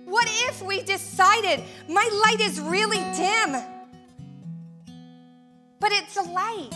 What 0.06 0.26
if 0.48 0.62
we 0.62 0.80
decided 0.80 1.62
my 1.86 2.08
light 2.24 2.40
is 2.40 2.58
really 2.60 2.96
dim, 3.14 3.62
but 5.80 5.92
it's 5.92 6.16
a 6.16 6.22
light? 6.22 6.70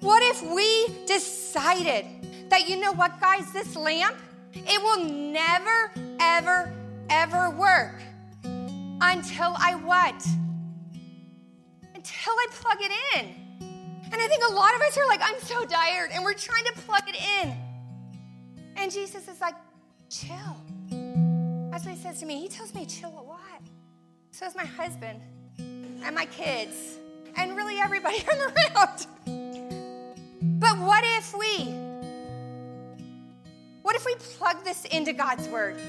What 0.00 0.24
if 0.24 0.42
we 0.42 1.06
decided 1.06 2.06
that, 2.50 2.68
you 2.68 2.80
know 2.80 2.92
what, 2.92 3.20
guys, 3.20 3.52
this 3.52 3.76
lamp, 3.76 4.16
it 4.52 4.82
will 4.82 5.04
never, 5.04 5.92
ever, 6.18 6.72
ever 7.08 7.50
work 7.50 8.02
until 8.42 9.54
I 9.56 9.76
what? 9.76 10.26
Until 12.06 12.34
I 12.34 12.46
plug 12.50 12.78
it 12.80 12.92
in. 13.16 13.34
And 14.12 14.14
I 14.14 14.28
think 14.28 14.44
a 14.48 14.52
lot 14.52 14.74
of 14.76 14.80
us 14.82 14.96
are 14.96 15.06
like, 15.08 15.20
I'm 15.22 15.40
so 15.40 15.64
tired, 15.64 16.10
and 16.12 16.22
we're 16.22 16.34
trying 16.34 16.64
to 16.66 16.72
plug 16.72 17.02
it 17.08 17.16
in. 17.42 17.56
And 18.76 18.92
Jesus 18.92 19.26
is 19.26 19.40
like, 19.40 19.54
chill. 20.08 20.56
That's 21.70 21.84
what 21.84 21.94
he 21.94 22.00
says 22.00 22.20
to 22.20 22.26
me. 22.26 22.40
He 22.40 22.48
tells 22.48 22.74
me 22.74 22.86
chill 22.86 23.10
a 23.10 23.22
lot. 23.22 23.60
So 24.30 24.46
is 24.46 24.54
my 24.54 24.64
husband 24.64 25.20
and 25.58 26.14
my 26.14 26.26
kids 26.26 26.96
and 27.36 27.56
really 27.56 27.80
everybody 27.80 28.22
I'm 28.30 28.40
around. 28.76 29.06
But 30.60 30.78
what 30.78 31.02
if 31.04 31.36
we, 31.36 31.74
what 33.82 33.96
if 33.96 34.06
we 34.06 34.14
plug 34.36 34.64
this 34.64 34.84
into 34.86 35.12
God's 35.12 35.48
word? 35.48 35.80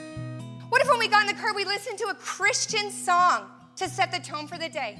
What 0.69 0.81
if 0.81 0.89
when 0.89 0.97
we 0.97 1.07
got 1.09 1.29
in 1.29 1.35
the 1.35 1.39
car, 1.39 1.53
we 1.53 1.63
listened 1.63 1.99
to 1.99 2.05
a 2.05 2.15
Christian 2.15 2.89
song 2.89 3.45
to 3.75 3.87
set 3.87 4.11
the 4.11 4.19
tone 4.19 4.47
for 4.47 4.57
the 4.57 4.69
day? 4.69 4.97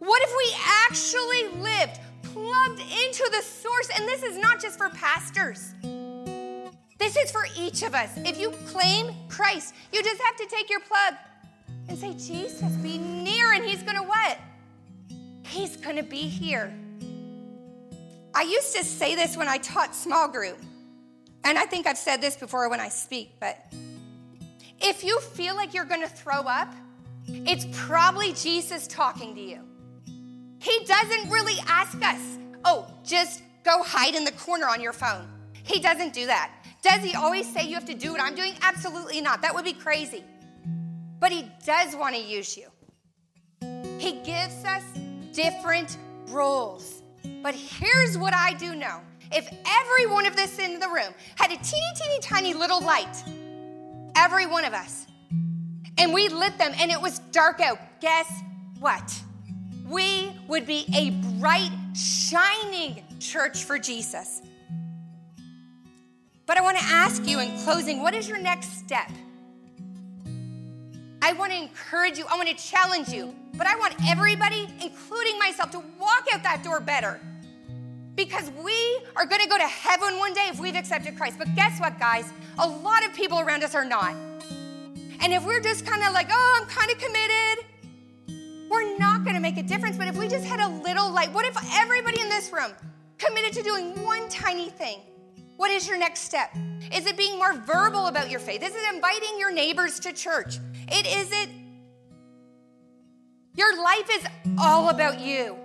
What 0.00 0.22
if 0.22 0.30
we 0.36 0.54
actually 0.82 1.60
lived 1.62 2.00
plugged 2.22 2.80
into 2.80 3.30
the 3.32 3.42
source? 3.42 3.90
And 3.96 4.08
this 4.08 4.22
is 4.22 4.38
not 4.38 4.60
just 4.60 4.78
for 4.78 4.88
pastors. 4.88 5.74
This 6.98 7.16
is 7.16 7.30
for 7.30 7.46
each 7.56 7.82
of 7.82 7.94
us. 7.94 8.10
If 8.16 8.40
you 8.40 8.50
claim 8.66 9.14
Christ, 9.28 9.74
you 9.92 10.02
just 10.02 10.20
have 10.22 10.36
to 10.36 10.46
take 10.46 10.70
your 10.70 10.80
plug 10.80 11.14
and 11.88 11.98
say, 11.98 12.14
Jesus, 12.14 12.72
be 12.76 12.96
near, 12.96 13.52
and 13.52 13.62
He's 13.62 13.82
gonna 13.82 14.02
what? 14.02 14.38
He's 15.44 15.76
gonna 15.76 16.02
be 16.02 16.22
here. 16.22 16.72
I 18.34 18.42
used 18.42 18.74
to 18.76 18.84
say 18.84 19.14
this 19.14 19.36
when 19.36 19.48
I 19.48 19.58
taught 19.58 19.94
small 19.94 20.28
group, 20.28 20.58
and 21.44 21.58
I 21.58 21.66
think 21.66 21.86
I've 21.86 21.98
said 21.98 22.22
this 22.22 22.36
before 22.36 22.70
when 22.70 22.80
I 22.80 22.88
speak, 22.88 23.34
but 23.38 23.58
if 24.80 25.04
you 25.04 25.20
feel 25.20 25.56
like 25.56 25.74
you're 25.74 25.84
gonna 25.84 26.08
throw 26.08 26.40
up, 26.40 26.72
it's 27.26 27.66
probably 27.72 28.32
Jesus 28.32 28.86
talking 28.86 29.34
to 29.34 29.40
you. 29.40 29.69
He 30.60 30.84
doesn't 30.84 31.30
really 31.30 31.56
ask 31.66 32.02
us, 32.04 32.38
oh, 32.64 32.86
just 33.02 33.42
go 33.64 33.82
hide 33.82 34.14
in 34.14 34.24
the 34.24 34.32
corner 34.32 34.66
on 34.66 34.80
your 34.80 34.92
phone. 34.92 35.26
He 35.62 35.80
doesn't 35.80 36.12
do 36.12 36.26
that. 36.26 36.52
Does 36.82 37.02
he 37.02 37.14
always 37.14 37.50
say 37.52 37.66
you 37.66 37.74
have 37.74 37.84
to 37.86 37.94
do 37.94 38.12
what 38.12 38.20
I'm 38.20 38.34
doing? 38.34 38.54
Absolutely 38.62 39.20
not. 39.20 39.42
That 39.42 39.54
would 39.54 39.64
be 39.64 39.72
crazy. 39.72 40.24
But 41.18 41.32
he 41.32 41.50
does 41.64 41.96
want 41.96 42.14
to 42.14 42.20
use 42.20 42.56
you. 42.56 42.68
He 43.98 44.20
gives 44.22 44.64
us 44.64 44.82
different 45.32 45.98
roles. 46.28 47.02
But 47.42 47.54
here's 47.54 48.16
what 48.16 48.34
I 48.34 48.54
do 48.54 48.74
know 48.74 49.00
if 49.32 49.48
every 49.66 50.06
one 50.06 50.26
of 50.26 50.34
us 50.36 50.58
in 50.58 50.80
the 50.80 50.88
room 50.88 51.14
had 51.36 51.52
a 51.52 51.56
teeny, 51.56 51.92
teeny, 51.94 52.18
tiny 52.20 52.54
little 52.54 52.82
light, 52.82 53.22
every 54.16 54.46
one 54.46 54.64
of 54.64 54.72
us, 54.74 55.06
and 55.98 56.12
we 56.12 56.28
lit 56.28 56.58
them 56.58 56.72
and 56.78 56.90
it 56.90 57.00
was 57.00 57.20
dark 57.30 57.60
out, 57.60 57.78
guess 58.00 58.30
what? 58.78 59.22
We 59.86 60.32
would 60.50 60.66
be 60.66 60.84
a 60.96 61.10
bright, 61.38 61.70
shining 61.94 63.04
church 63.20 63.62
for 63.62 63.78
Jesus. 63.78 64.42
But 66.44 66.58
I 66.58 66.60
want 66.60 66.76
to 66.76 66.84
ask 66.84 67.24
you 67.24 67.38
in 67.38 67.56
closing 67.58 68.02
what 68.02 68.14
is 68.14 68.28
your 68.28 68.38
next 68.38 68.80
step? 68.80 69.08
I 71.22 71.34
want 71.34 71.52
to 71.52 71.58
encourage 71.58 72.18
you, 72.18 72.24
I 72.28 72.36
want 72.36 72.48
to 72.48 72.56
challenge 72.56 73.10
you, 73.10 73.32
but 73.54 73.68
I 73.68 73.76
want 73.76 73.94
everybody, 74.08 74.66
including 74.82 75.38
myself, 75.38 75.70
to 75.70 75.78
walk 76.00 76.26
out 76.34 76.42
that 76.42 76.64
door 76.64 76.80
better. 76.80 77.20
Because 78.16 78.50
we 78.64 79.00
are 79.14 79.26
going 79.26 79.40
to 79.40 79.48
go 79.48 79.56
to 79.56 79.68
heaven 79.68 80.18
one 80.18 80.34
day 80.34 80.48
if 80.50 80.58
we've 80.58 80.74
accepted 80.74 81.16
Christ. 81.16 81.38
But 81.38 81.54
guess 81.54 81.78
what, 81.78 82.00
guys? 82.00 82.32
A 82.58 82.66
lot 82.66 83.06
of 83.06 83.14
people 83.14 83.38
around 83.38 83.62
us 83.62 83.76
are 83.76 83.84
not. 83.84 84.16
And 85.20 85.32
if 85.32 85.44
we're 85.44 85.60
just 85.60 85.86
kind 85.86 86.02
of 86.02 86.12
like, 86.12 86.28
oh, 86.32 86.58
I'm 86.60 86.66
kind 86.66 86.90
of 86.90 86.98
committed, 86.98 87.64
we're 88.70 88.96
not 88.96 89.24
going 89.24 89.34
to 89.34 89.40
make 89.40 89.58
a 89.58 89.62
difference. 89.62 89.96
But 89.96 90.08
if 90.08 90.16
we 90.16 90.28
just 90.28 90.46
had 90.46 90.60
a 90.60 90.68
little 90.68 91.10
light, 91.10 91.32
what 91.32 91.44
if 91.44 91.56
everybody 91.74 92.20
in 92.20 92.28
this 92.28 92.52
room 92.52 92.70
committed 93.18 93.52
to 93.54 93.62
doing 93.62 94.00
one 94.02 94.28
tiny 94.28 94.70
thing? 94.70 95.00
What 95.56 95.70
is 95.70 95.86
your 95.86 95.98
next 95.98 96.20
step? 96.20 96.56
Is 96.94 97.04
it 97.04 97.16
being 97.16 97.36
more 97.36 97.52
verbal 97.52 98.06
about 98.06 98.30
your 98.30 98.40
faith? 98.40 98.62
Is 98.62 98.74
it 98.74 98.94
inviting 98.94 99.38
your 99.38 99.52
neighbors 99.52 100.00
to 100.00 100.12
church? 100.12 100.58
It 100.88 101.06
is 101.06 101.30
it. 101.32 101.50
Your 103.56 103.82
life 103.82 104.08
is 104.10 104.24
all 104.58 104.88
about 104.88 105.20
you. 105.20 105.56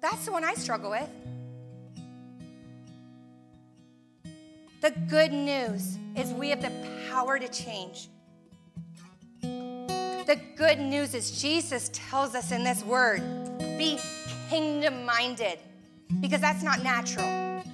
That's 0.00 0.24
the 0.24 0.32
one 0.32 0.44
I 0.44 0.54
struggle 0.54 0.90
with. 0.90 1.08
The 4.80 4.90
good 5.08 5.32
news 5.32 5.98
is 6.16 6.32
we 6.32 6.50
have 6.50 6.62
the 6.62 6.72
power 7.10 7.38
to 7.38 7.48
change. 7.48 8.08
The 10.28 10.38
good 10.56 10.78
news 10.78 11.14
is 11.14 11.30
Jesus 11.40 11.90
tells 11.94 12.34
us 12.34 12.52
in 12.52 12.62
this 12.62 12.84
word 12.84 13.22
be 13.78 13.98
kingdom 14.50 15.06
minded 15.06 15.58
because 16.20 16.42
that's 16.42 16.62
not 16.62 16.82
natural. 16.82 17.64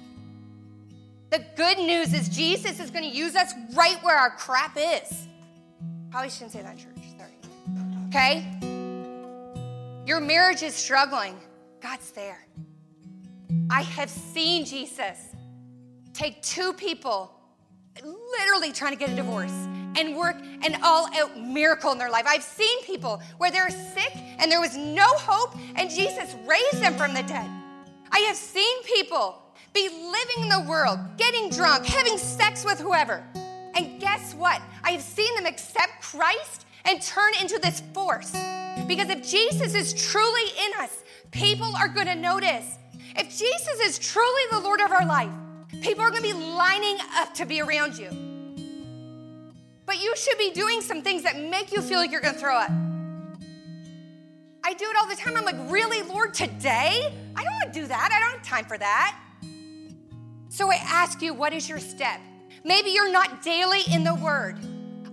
The 1.31 1.43
good 1.57 1.77
news 1.77 2.13
is 2.13 2.29
Jesus 2.29 2.79
is 2.79 2.91
going 2.91 3.03
to 3.03 3.13
use 3.13 3.35
us 3.35 3.51
right 3.73 4.01
where 4.03 4.17
our 4.17 4.29
crap 4.29 4.77
is. 4.77 5.27
Probably 6.09 6.29
shouldn't 6.29 6.53
say 6.53 6.61
that 6.61 6.77
church. 6.77 6.95
Sorry. 7.17 7.33
Okay? 8.07 8.47
Your 10.05 10.21
marriage 10.21 10.63
is 10.63 10.73
struggling. 10.73 11.35
God's 11.81 12.09
there. 12.11 12.47
I 13.69 13.81
have 13.81 14.09
seen 14.09 14.63
Jesus 14.63 15.17
take 16.13 16.41
two 16.41 16.71
people 16.71 17.33
literally 18.01 18.71
trying 18.71 18.93
to 18.93 18.97
get 18.97 19.09
a 19.09 19.15
divorce 19.15 19.67
and 19.97 20.15
work 20.15 20.37
an 20.63 20.79
all 20.83 21.07
out 21.15 21.39
miracle 21.39 21.91
in 21.91 21.97
their 21.97 22.09
life. 22.09 22.25
I've 22.27 22.43
seen 22.43 22.83
people 22.83 23.21
where 23.37 23.51
they're 23.51 23.69
sick 23.69 24.15
and 24.39 24.51
there 24.51 24.61
was 24.61 24.75
no 24.75 25.05
hope 25.05 25.55
and 25.75 25.89
Jesus 25.89 26.35
raised 26.45 26.81
them 26.81 26.95
from 26.95 27.13
the 27.13 27.23
dead. 27.23 27.49
I 28.11 28.19
have 28.27 28.35
seen 28.35 28.83
people 28.83 29.41
be 29.73 29.89
living 29.89 30.43
in 30.43 30.49
the 30.49 30.65
world, 30.69 30.99
getting 31.17 31.49
drunk, 31.49 31.85
having 31.85 32.17
sex 32.17 32.63
with 32.63 32.79
whoever. 32.79 33.23
And 33.75 33.99
guess 33.99 34.33
what? 34.33 34.61
I 34.83 34.91
have 34.91 35.01
seen 35.01 35.35
them 35.35 35.45
accept 35.45 36.01
Christ 36.01 36.65
and 36.85 37.01
turn 37.01 37.33
into 37.41 37.59
this 37.59 37.81
force. 37.93 38.31
Because 38.87 39.09
if 39.09 39.27
Jesus 39.27 39.75
is 39.75 39.93
truly 39.93 40.49
in 40.65 40.81
us, 40.81 41.03
people 41.31 41.71
are 41.75 41.89
going 41.89 42.07
to 42.07 42.15
notice. 42.15 42.77
If 43.17 43.29
Jesus 43.29 43.79
is 43.81 43.99
truly 43.99 44.41
the 44.51 44.59
Lord 44.59 44.81
of 44.81 44.91
our 44.91 45.05
life, 45.05 45.31
people 45.81 46.03
are 46.03 46.09
going 46.09 46.23
to 46.23 46.27
be 46.27 46.33
lining 46.33 46.97
up 47.15 47.33
to 47.35 47.45
be 47.45 47.61
around 47.61 47.97
you. 47.97 48.24
But 49.85 50.01
you 50.01 50.15
should 50.15 50.37
be 50.37 50.51
doing 50.51 50.81
some 50.81 51.01
things 51.01 51.23
that 51.23 51.39
make 51.39 51.71
you 51.71 51.81
feel 51.81 51.99
like 51.99 52.11
you're 52.11 52.21
to 52.21 52.33
throw 52.33 52.57
up. 52.57 52.71
I 54.63 54.73
do 54.73 54.85
it 54.85 54.97
all 54.97 55.07
the 55.07 55.15
time. 55.15 55.37
I'm 55.37 55.45
like, 55.45 55.71
really, 55.71 56.01
Lord, 56.01 56.33
today? 56.33 57.13
I 57.35 57.43
don't 57.43 57.53
want 57.53 57.71
to 57.71 57.79
do 57.79 57.87
that. 57.87 58.09
I 58.11 58.19
don't 58.19 58.39
have 58.39 58.47
time 58.47 58.65
for 58.65 58.77
that. 58.79 59.19
So 60.49 60.71
I 60.71 60.75
ask 60.83 61.21
you, 61.21 61.33
what 61.33 61.53
is 61.53 61.69
your 61.69 61.79
step? 61.79 62.19
Maybe 62.63 62.89
you're 62.89 63.11
not 63.11 63.43
daily 63.43 63.81
in 63.91 64.03
the 64.03 64.15
Word. 64.15 64.57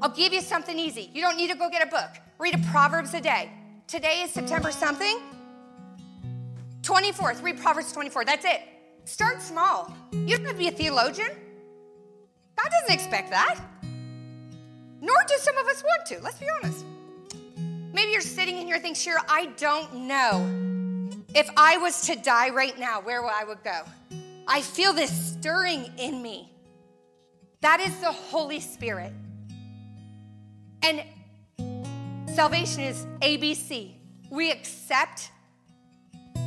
I'll 0.01 0.09
give 0.09 0.33
you 0.33 0.41
something 0.41 0.79
easy. 0.79 1.11
You 1.13 1.21
don't 1.21 1.37
need 1.37 1.51
to 1.51 1.57
go 1.57 1.69
get 1.69 1.87
a 1.87 1.91
book. 1.91 2.09
Read 2.39 2.55
a 2.55 2.59
Proverbs 2.71 3.13
a 3.13 3.21
day. 3.21 3.51
Today 3.87 4.23
is 4.23 4.33
September 4.33 4.73
something. 4.73 5.21
24th, 6.81 7.43
read 7.43 7.61
Proverbs 7.61 7.93
24. 7.93 8.25
That's 8.25 8.45
it. 8.45 8.63
Start 9.05 9.43
small. 9.43 9.95
You 10.13 10.37
don't 10.37 10.47
have 10.47 10.55
to 10.55 10.59
be 10.59 10.69
a 10.69 10.73
theologian. 10.73 11.29
God 12.57 12.71
doesn't 12.71 12.95
expect 12.95 13.31
that. 13.31 13.61
Nor 15.03 15.17
do 15.27 15.35
some 15.39 15.59
of 15.59 15.67
us 15.67 15.83
want 15.83 16.07
to. 16.07 16.21
Let's 16.23 16.39
be 16.39 16.47
honest. 16.63 16.85
Maybe 17.93 18.13
you're 18.13 18.21
sitting 18.21 18.57
in 18.57 18.67
here 18.67 18.77
thinking, 18.77 18.95
sure, 18.95 19.19
I 19.29 19.47
don't 19.59 20.07
know 20.07 20.49
if 21.35 21.51
I 21.57 21.77
was 21.77 22.07
to 22.07 22.17
die 22.17 22.51
right 22.51 22.79
now, 22.79 23.01
where 23.01 23.25
I 23.25 23.43
would 23.45 23.63
go. 23.65 23.83
I 24.47 24.63
feel 24.63 24.93
this 24.93 25.11
stirring 25.11 25.91
in 25.99 26.23
me. 26.23 26.53
That 27.63 27.81
is 27.81 27.97
the 27.99 28.13
Holy 28.13 28.61
Spirit. 28.61 29.13
And 30.83 31.03
salvation 32.35 32.83
is 32.83 33.05
ABC. 33.21 33.95
We 34.31 34.53
accept, 34.53 35.31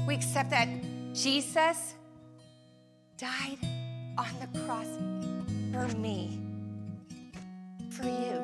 we 0.08 0.16
accept 0.16 0.50
that 0.52 0.70
Jesus 1.14 1.96
died 3.18 3.60
on 4.18 4.28
the 4.40 4.60
cross 4.62 4.88
for 5.72 5.98
me, 5.98 6.40
for 7.96 8.04
you. 8.04 8.44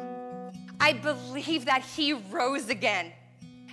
I 0.80 0.94
believe 0.94 1.66
that 1.66 1.84
he 1.84 2.14
rose 2.14 2.70
again 2.70 3.12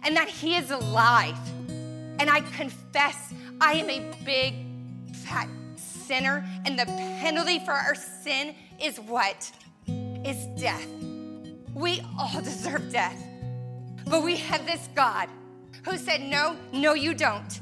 and 0.04 0.16
that 0.16 0.28
he 0.28 0.56
is 0.56 0.70
alive. 0.70 1.38
And 1.68 2.28
I 2.28 2.40
confess 2.56 3.32
I 3.60 3.74
am 3.74 3.88
a 3.88 4.24
big, 4.24 4.54
fat 5.14 5.48
sinner, 5.76 6.44
and 6.64 6.78
the 6.78 6.84
penalty 6.84 7.60
for 7.60 7.72
our 7.72 7.94
sin 7.94 8.54
is 8.82 8.98
what? 8.98 9.50
Is 9.86 10.46
death. 10.60 10.86
We 11.74 12.02
all 12.18 12.40
deserve 12.42 12.90
death. 12.90 13.22
But 14.06 14.22
we 14.22 14.36
have 14.36 14.66
this 14.66 14.88
God 14.94 15.28
who 15.84 15.96
said, 15.96 16.22
No, 16.22 16.56
no, 16.72 16.94
you 16.94 17.14
don't. 17.14 17.60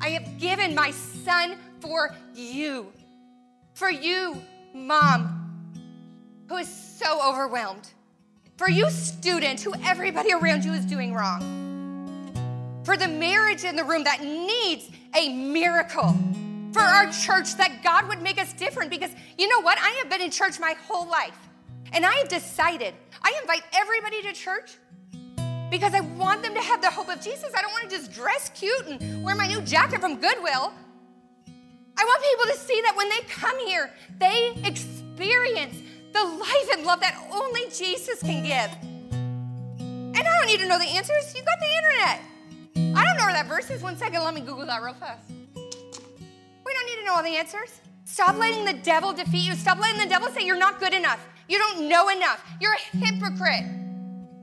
I 0.00 0.08
have 0.10 0.38
given 0.38 0.74
my 0.74 0.90
son 0.90 1.56
for 1.80 2.14
you. 2.34 2.92
For 3.74 3.90
you, 3.90 4.42
mom, 4.74 5.41
who 6.52 6.58
is 6.58 6.68
so 6.68 7.18
overwhelmed. 7.26 7.88
For 8.58 8.68
you, 8.68 8.90
student, 8.90 9.62
who 9.62 9.72
everybody 9.82 10.34
around 10.34 10.66
you 10.66 10.72
is 10.72 10.84
doing 10.84 11.14
wrong. 11.14 11.40
For 12.84 12.94
the 12.94 13.08
marriage 13.08 13.64
in 13.64 13.74
the 13.74 13.84
room 13.84 14.04
that 14.04 14.22
needs 14.22 14.90
a 15.18 15.34
miracle 15.34 16.14
for 16.72 16.82
our 16.82 17.10
church 17.10 17.56
that 17.56 17.82
God 17.82 18.06
would 18.06 18.20
make 18.20 18.38
us 18.38 18.52
different 18.52 18.90
because 18.90 19.10
you 19.38 19.48
know 19.48 19.62
what? 19.62 19.78
I 19.80 19.90
have 20.02 20.10
been 20.10 20.20
in 20.20 20.30
church 20.30 20.60
my 20.60 20.74
whole 20.86 21.08
life. 21.08 21.38
And 21.94 22.04
I 22.04 22.12
have 22.16 22.28
decided 22.28 22.92
I 23.22 23.32
invite 23.40 23.62
everybody 23.72 24.20
to 24.22 24.32
church 24.34 24.72
because 25.70 25.94
I 25.94 26.00
want 26.00 26.42
them 26.42 26.52
to 26.52 26.60
have 26.60 26.82
the 26.82 26.90
hope 26.90 27.08
of 27.08 27.22
Jesus. 27.22 27.50
I 27.56 27.62
don't 27.62 27.72
want 27.72 27.88
to 27.88 27.96
just 27.96 28.12
dress 28.12 28.50
cute 28.54 28.86
and 28.88 29.24
wear 29.24 29.34
my 29.34 29.46
new 29.46 29.62
jacket 29.62 30.02
from 30.02 30.20
Goodwill. 30.20 30.74
I 31.96 32.04
want 32.04 32.22
people 32.22 32.52
to 32.52 32.58
see 32.58 32.80
that 32.82 32.94
when 32.94 33.08
they 33.08 33.20
come 33.28 33.58
here, 33.66 33.90
they 34.18 34.52
experience 34.64 35.76
the 36.12 36.24
life 36.24 36.68
and 36.72 36.84
love 36.84 37.00
that 37.00 37.18
only 37.32 37.62
Jesus 37.70 38.20
can 38.20 38.42
give. 38.42 38.70
And 39.80 40.16
I 40.16 40.22
don't 40.22 40.46
need 40.46 40.60
to 40.60 40.68
know 40.68 40.78
the 40.78 40.88
answers. 40.88 41.34
You've 41.34 41.46
got 41.46 41.58
the 41.58 41.66
internet. 41.66 42.96
I 42.96 43.04
don't 43.04 43.16
know 43.16 43.24
where 43.24 43.32
that 43.32 43.46
verse 43.48 43.70
is. 43.70 43.82
One 43.82 43.96
second, 43.96 44.22
let 44.22 44.34
me 44.34 44.40
Google 44.40 44.66
that 44.66 44.82
real 44.82 44.94
fast. 44.94 45.30
We 45.54 46.72
don't 46.74 46.86
need 46.86 46.96
to 46.96 47.04
know 47.04 47.14
all 47.14 47.22
the 47.22 47.36
answers. 47.36 47.80
Stop 48.04 48.36
letting 48.36 48.64
the 48.64 48.74
devil 48.74 49.12
defeat 49.12 49.46
you. 49.46 49.54
Stop 49.54 49.78
letting 49.78 50.00
the 50.00 50.08
devil 50.08 50.28
say 50.28 50.44
you're 50.44 50.58
not 50.58 50.78
good 50.80 50.92
enough. 50.92 51.26
You 51.48 51.58
don't 51.58 51.88
know 51.88 52.08
enough. 52.10 52.44
You're 52.60 52.74
a 52.74 52.96
hypocrite. 52.96 53.64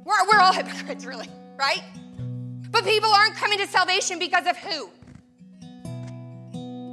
We're, 0.06 0.28
we're 0.32 0.40
all 0.40 0.54
hypocrites, 0.62 1.06
really, 1.06 1.28
right? 1.58 1.84
But 2.72 2.84
people 2.84 3.10
aren't 3.10 3.36
coming 3.36 3.60
to 3.60 3.68
salvation 3.68 4.20
because 4.20 4.48
of 4.48 4.58
who? 4.58 4.90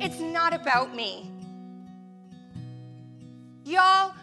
It's 0.01 0.21
not 0.21 0.53
about 0.55 0.95
me. 0.95 1.31
Y'all, 3.65 4.15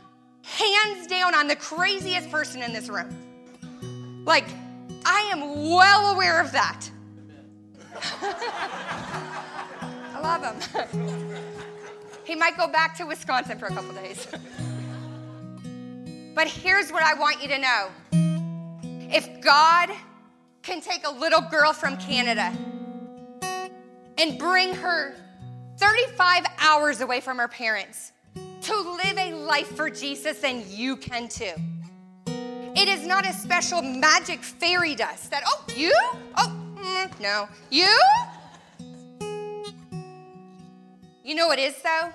hands 0.44 1.08
down, 1.08 1.34
I'm 1.34 1.48
the 1.48 1.56
craziest 1.56 2.30
person 2.30 2.62
in 2.62 2.74
this 2.74 2.90
room. 2.90 4.24
Like, 4.26 4.46
I 5.06 5.32
am 5.34 5.72
well 5.72 6.14
aware 6.14 6.40
of 6.40 6.52
that. 6.52 6.88
I 10.14 10.20
love 10.22 10.44
him. 10.44 10.56
he 12.24 12.36
might 12.36 12.56
go 12.58 12.68
back 12.68 12.96
to 12.98 13.06
Wisconsin 13.06 13.58
for 13.58 13.66
a 13.66 13.74
couple 13.74 13.94
days. 13.94 14.28
but 16.36 16.48
here's 16.48 16.92
what 16.92 17.04
I 17.04 17.14
want 17.14 17.42
you 17.42 17.48
to 17.50 17.58
know 17.58 17.90
if 19.12 19.42
God 19.42 19.90
can 20.62 20.82
take 20.82 21.06
a 21.06 21.12
little 21.12 21.42
girl 21.42 21.74
from 21.74 21.98
Canada 21.98 22.54
and 24.18 24.40
bring 24.40 24.74
her 24.74 25.16
35 25.78 26.46
hours 26.60 27.02
away 27.02 27.20
from 27.20 27.38
her 27.38 27.48
parents 27.48 28.12
to 28.36 28.76
live 28.76 29.18
a 29.18 29.34
life 29.34 29.76
for 29.76 29.90
Jesus, 29.90 30.40
then 30.40 30.64
you 30.70 30.96
can 30.96 31.28
too. 31.28 31.54
It 32.76 32.88
is 32.88 33.06
not 33.06 33.26
a 33.28 33.34
special 33.34 33.82
magic 33.82 34.42
fairy 34.42 34.96
dust 34.96 35.30
that, 35.32 35.44
oh, 35.46 35.66
you? 35.76 35.94
Oh, 36.38 36.52
mm, 36.76 37.20
no. 37.20 37.48
You? 37.70 37.96
You 41.24 41.36
know 41.36 41.48
what 41.48 41.60
is 41.60 41.76
though? 41.82 42.10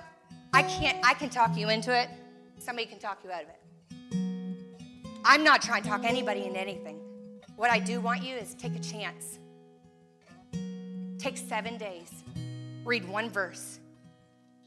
I 0.53 0.63
can't, 0.63 0.97
I 1.05 1.13
can 1.13 1.29
talk 1.29 1.55
you 1.57 1.69
into 1.69 1.97
it. 1.97 2.09
Somebody 2.57 2.87
can 2.87 2.99
talk 2.99 3.19
you 3.23 3.31
out 3.31 3.43
of 3.43 3.49
it. 3.49 3.55
I'm 5.23 5.43
not 5.43 5.61
trying 5.61 5.83
to 5.83 5.89
talk 5.89 6.03
anybody 6.03 6.45
into 6.45 6.59
anything. 6.59 6.99
What 7.55 7.69
I 7.69 7.79
do 7.79 8.01
want 8.01 8.23
you 8.23 8.35
is 8.35 8.53
take 8.55 8.75
a 8.75 8.79
chance. 8.79 9.39
Take 11.17 11.37
seven 11.37 11.77
days, 11.77 12.23
read 12.85 13.07
one 13.07 13.29
verse, 13.29 13.79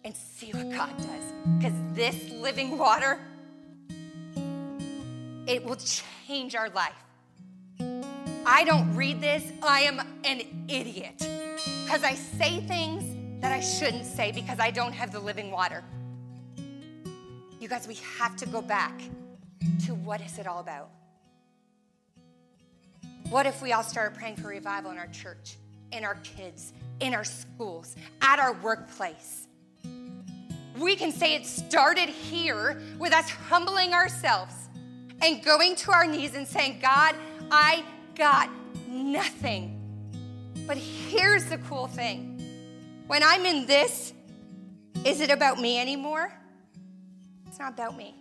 and 0.05 0.15
see 0.15 0.51
what 0.53 0.71
God 0.71 0.97
does. 0.97 1.33
Because 1.59 1.75
this 1.93 2.31
living 2.31 2.79
water, 2.79 3.21
it 5.47 5.65
will 5.65 5.79
change 6.27 6.55
our 6.55 6.71
life. 6.71 6.95
I 8.45 8.65
don't 8.65 8.95
read 8.97 9.21
this, 9.21 9.45
I 9.63 9.83
am 9.83 10.01
an 10.25 10.67
idiot. 10.69 11.19
Because 11.85 12.03
I 12.03 12.15
say 12.15 12.61
things 12.61 13.41
that 13.41 13.53
I 13.53 13.61
shouldn't 13.61 14.07
say 14.07 14.33
because 14.33 14.59
I 14.59 14.71
don't 14.71 14.93
have 14.93 15.13
the 15.13 15.21
living 15.21 15.51
water. 15.51 15.85
You 17.61 17.69
guys, 17.69 17.87
we 17.87 17.99
have 18.19 18.37
to 18.37 18.47
go 18.47 18.61
back 18.61 19.01
to 19.87 19.95
what 19.95 20.21
is 20.21 20.39
it 20.39 20.47
all 20.47 20.59
about? 20.59 20.91
What 23.31 23.47
if 23.47 23.63
we 23.63 23.73
all 23.73 23.83
started 23.83 24.19
praying 24.19 24.37
for 24.37 24.49
revival 24.49 24.91
in 24.91 24.99
our 24.99 25.07
church, 25.07 25.57
in 25.93 26.05
our 26.05 26.17
kids, 26.17 26.73
in 27.01 27.15
our 27.15 27.25
schools, 27.25 27.97
at 28.21 28.39
our 28.39 28.53
workplace? 28.55 29.47
We 30.79 30.97
can 30.97 31.13
say 31.13 31.35
it 31.35 31.47
started 31.47 32.09
here 32.09 32.81
with 32.99 33.13
us 33.13 33.29
humbling 33.29 33.93
ourselves 33.93 34.55
and 35.21 35.43
going 35.45 35.77
to 35.77 35.93
our 35.93 36.07
knees 36.07 36.35
and 36.35 36.47
saying, 36.47 36.79
God, 36.81 37.15
I 37.51 37.85
got 38.15 38.51
nothing. 38.89 39.79
But 40.67 40.77
here's 40.77 41.45
the 41.47 41.59
cool 41.59 41.87
thing 41.87 42.39
when 43.07 43.23
I'm 43.23 43.45
in 43.45 43.67
this, 43.67 44.15
is 45.05 45.21
it 45.21 45.31
about 45.31 45.61
me 45.61 45.79
anymore? 45.79 46.33
It's 47.47 47.59
not 47.59 47.73
about 47.73 47.97
me. 47.97 48.15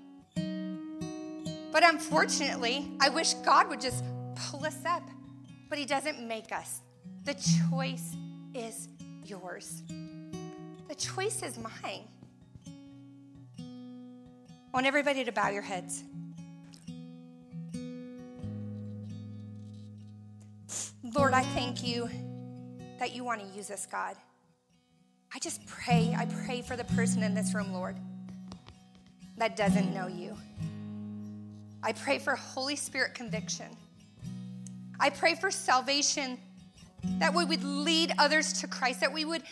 But 1.72 1.88
unfortunately, 1.88 2.92
I 3.00 3.10
wish 3.10 3.36
God 3.36 3.70
would 3.70 3.80
just 3.80 4.04
pull 4.36 4.66
us 4.66 4.84
up, 4.86 5.04
but 5.70 5.78
He 5.78 5.86
doesn't 5.86 6.20
make 6.28 6.52
us. 6.52 6.82
The 7.24 7.36
choice 7.70 8.16
is 8.54 8.90
yours. 9.24 9.84
The 10.90 10.96
choice 10.96 11.44
is 11.44 11.58
mine. 11.58 12.08
I 14.74 14.78
want 14.78 14.88
everybody 14.88 15.26
to 15.26 15.34
bow 15.34 15.50
your 15.50 15.62
heads. 15.62 16.06
Lord, 21.14 21.34
I 21.34 21.42
thank 21.44 21.86
you 21.86 22.10
that 22.98 23.14
you 23.14 23.26
want 23.26 23.42
to 23.42 23.48
use 23.48 23.70
us, 23.70 23.86
God. 23.86 24.16
I 25.36 25.40
just 25.40 25.66
pray, 25.66 26.16
I 26.18 26.26
pray 26.46 26.62
for 26.62 26.78
the 26.78 26.86
person 26.86 27.22
in 27.22 27.34
this 27.34 27.54
room, 27.54 27.74
Lord, 27.74 27.98
that 29.38 29.58
doesn't 29.58 29.94
know 29.94 30.08
you. 30.08 30.38
I 31.84 31.92
pray 31.92 32.18
for 32.18 32.38
Holy 32.38 32.78
Spirit 32.78 33.14
conviction. 33.14 33.66
I 35.02 35.10
pray 35.10 35.36
for 35.36 35.52
salvation 35.52 36.38
that 37.20 37.34
we 37.34 37.44
would 37.44 37.64
lead 37.64 38.14
others 38.20 38.54
to 38.62 38.68
Christ, 38.68 39.02
that 39.02 39.12
we 39.12 39.26
would 39.26 39.44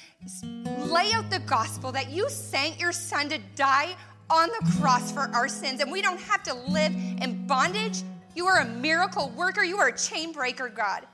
lay 0.64 1.12
out 1.12 1.30
the 1.30 1.42
gospel, 1.46 1.92
that 1.92 2.10
you 2.10 2.30
sent 2.30 2.80
your 2.80 2.92
son 2.94 3.28
to 3.30 3.40
die 3.56 3.98
on 4.30 4.50
the 4.50 4.80
cross 4.80 5.12
for 5.12 5.30
our 5.34 5.48
sins, 5.48 5.82
and 5.82 5.92
we 5.92 6.02
don't 6.02 6.20
have 6.20 6.44
to 6.44 6.54
live 6.54 6.94
in 6.94 7.46
bondage. 7.48 8.04
You 8.36 8.46
are 8.48 8.60
a 8.60 8.66
miracle 8.66 9.30
worker, 9.36 9.64
you 9.64 9.78
are 9.78 9.88
a 9.88 9.98
chain 9.98 10.32
breaker, 10.32 10.70
God. 10.70 11.06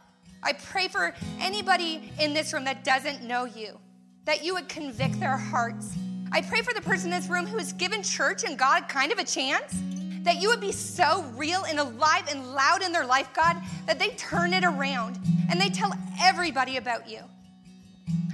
I 0.43 0.53
pray 0.53 0.87
for 0.87 1.13
anybody 1.39 2.11
in 2.19 2.33
this 2.33 2.53
room 2.53 2.65
that 2.65 2.83
doesn't 2.83 3.23
know 3.23 3.45
you, 3.45 3.79
that 4.25 4.43
you 4.43 4.53
would 4.53 4.69
convict 4.69 5.19
their 5.19 5.37
hearts. 5.37 5.95
I 6.31 6.41
pray 6.41 6.61
for 6.61 6.73
the 6.73 6.81
person 6.81 7.11
in 7.11 7.19
this 7.19 7.29
room 7.29 7.47
who 7.47 7.57
has 7.57 7.73
given 7.73 8.03
church 8.03 8.43
and 8.43 8.57
God 8.57 8.87
kind 8.89 9.11
of 9.11 9.17
a 9.17 9.23
chance, 9.23 9.81
that 10.23 10.41
you 10.41 10.49
would 10.49 10.59
be 10.59 10.71
so 10.71 11.23
real 11.35 11.63
and 11.63 11.79
alive 11.79 12.27
and 12.29 12.53
loud 12.53 12.81
in 12.83 12.91
their 12.91 13.05
life, 13.05 13.29
God, 13.33 13.57
that 13.85 13.99
they 13.99 14.09
turn 14.09 14.53
it 14.53 14.63
around 14.63 15.19
and 15.49 15.61
they 15.61 15.69
tell 15.69 15.93
everybody 16.19 16.77
about 16.77 17.09
you. 17.09 17.21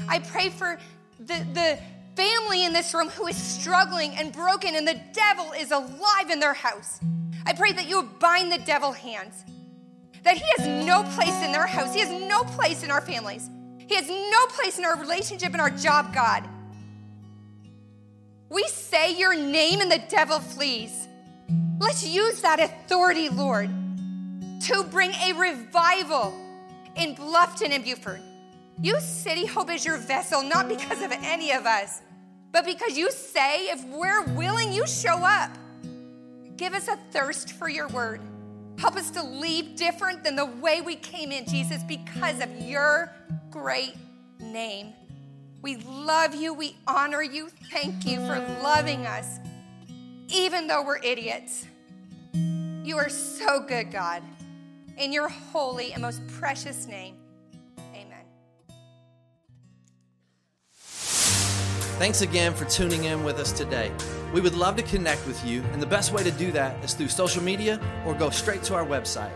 I 0.08 0.20
pray 0.20 0.50
for 0.50 0.80
the, 1.20 1.46
the 1.54 1.80
family 2.22 2.66
in 2.66 2.74
this 2.74 2.94
room 2.94 3.10
who 3.10 3.26
is 3.26 3.36
struggling 3.36 4.12
and 4.16 4.32
broken 4.32 4.76
and 4.76 4.88
the 4.88 5.00
devil 5.12 5.52
is 5.54 5.72
alive 5.72 6.30
in 6.30 6.40
their 6.40 6.54
house. 6.54 7.00
I 7.48 7.54
pray 7.54 7.72
that 7.72 7.90
you 7.90 8.02
would 8.02 8.20
bind 8.20 8.52
the 8.52 8.60
devil 8.60 8.92
hands 8.92 9.44
that 10.24 10.38
He 10.38 10.46
has 10.58 10.86
no 10.86 11.02
place 11.16 11.44
in 11.44 11.52
their 11.52 11.66
house, 11.66 11.96
He 11.96 12.00
has 12.00 12.12
no 12.12 12.44
place 12.44 12.84
in 12.84 12.92
our 12.92 13.02
families, 13.02 13.50
He 13.88 13.96
has 13.96 14.08
no 14.08 14.46
place 14.50 14.78
in 14.78 14.86
our 14.86 15.00
relationship 15.00 15.52
and 15.54 15.60
our 15.60 15.72
job, 15.72 16.14
God. 16.14 16.48
We 18.50 18.68
say 18.68 19.18
your 19.18 19.36
name 19.36 19.82
and 19.82 19.92
the 19.92 20.04
devil 20.08 20.40
flees. 20.40 21.08
Let's 21.80 22.08
use 22.08 22.42
that 22.42 22.60
authority, 22.60 23.30
Lord, 23.30 23.72
to 24.68 24.84
bring 24.92 25.12
a 25.12 25.34
revival 25.34 26.36
in 26.96 27.16
Bluffton 27.16 27.72
and 27.72 27.84
Beaufort. 27.84 28.22
Use 28.80 29.04
City 29.04 29.48
Hope 29.48 29.72
as 29.72 29.84
your 29.84 29.98
vessel, 29.98 30.44
not 30.44 30.68
because 30.70 31.02
of 31.02 31.12
any 31.12 31.52
of 31.52 31.66
us, 31.66 32.02
but 32.52 32.66
because 32.66 32.98
you 32.98 33.12
say, 33.12 33.70
if 33.70 33.84
we're 33.86 34.24
willing, 34.34 34.74
you 34.74 34.86
show 34.88 35.24
up. 35.24 35.52
Give 36.58 36.74
us 36.74 36.88
a 36.88 36.98
thirst 37.12 37.54
for 37.54 37.70
your 37.70 37.88
word. 37.88 38.22
Help 38.78 38.96
us 38.96 39.12
to 39.12 39.24
leave 39.24 39.76
different 39.76 40.24
than 40.24 40.36
the 40.36 40.46
way 40.46 40.82
we 40.82 40.96
came 40.96 41.32
in, 41.32 41.46
Jesus, 41.46 41.84
because 41.84 42.42
of 42.42 42.50
your 42.62 43.14
great 43.50 43.96
name. 44.40 44.94
We 45.62 45.78
love 45.78 46.34
you. 46.34 46.54
We 46.54 46.76
honor 46.88 47.22
you. 47.22 47.50
Thank 47.72 48.06
you 48.06 48.18
for 48.26 48.40
loving 48.64 49.06
us, 49.06 49.40
even 50.30 50.68
though 50.68 50.84
we're 50.84 50.98
idiots. 50.98 51.66
You 52.34 52.98
are 52.98 53.10
so 53.10 53.60
good, 53.60 53.92
God. 53.92 54.24
In 54.98 55.14
your 55.14 55.30
holy 55.30 55.94
and 55.94 56.02
most 56.02 56.26
precious 56.28 56.88
name, 56.88 57.16
Thanks 62.02 62.22
again 62.22 62.56
for 62.56 62.66
tuning 62.66 63.04
in 63.04 63.24
with 63.24 63.38
us 63.38 63.52
today. 63.52 63.92
We 64.34 64.42
would 64.42 64.56
love 64.56 64.76
to 64.78 64.82
connect 64.82 65.28
with 65.28 65.46
you, 65.46 65.62
and 65.72 65.80
the 65.80 65.86
best 65.86 66.12
way 66.12 66.24
to 66.24 66.32
do 66.32 66.52
that 66.52 66.84
is 66.84 66.96
through 66.96 67.10
social 67.10 67.44
media 67.44 67.80
or 68.08 68.16
go 68.16 68.32
straight 68.32 68.64
to 68.64 68.74
our 68.74 68.84
website. 68.84 69.30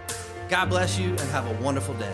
God 0.50 0.70
bless 0.70 0.98
you 0.98 1.10
and 1.10 1.20
have 1.30 1.46
a 1.46 1.64
wonderful 1.64 1.94
day. 1.94 2.12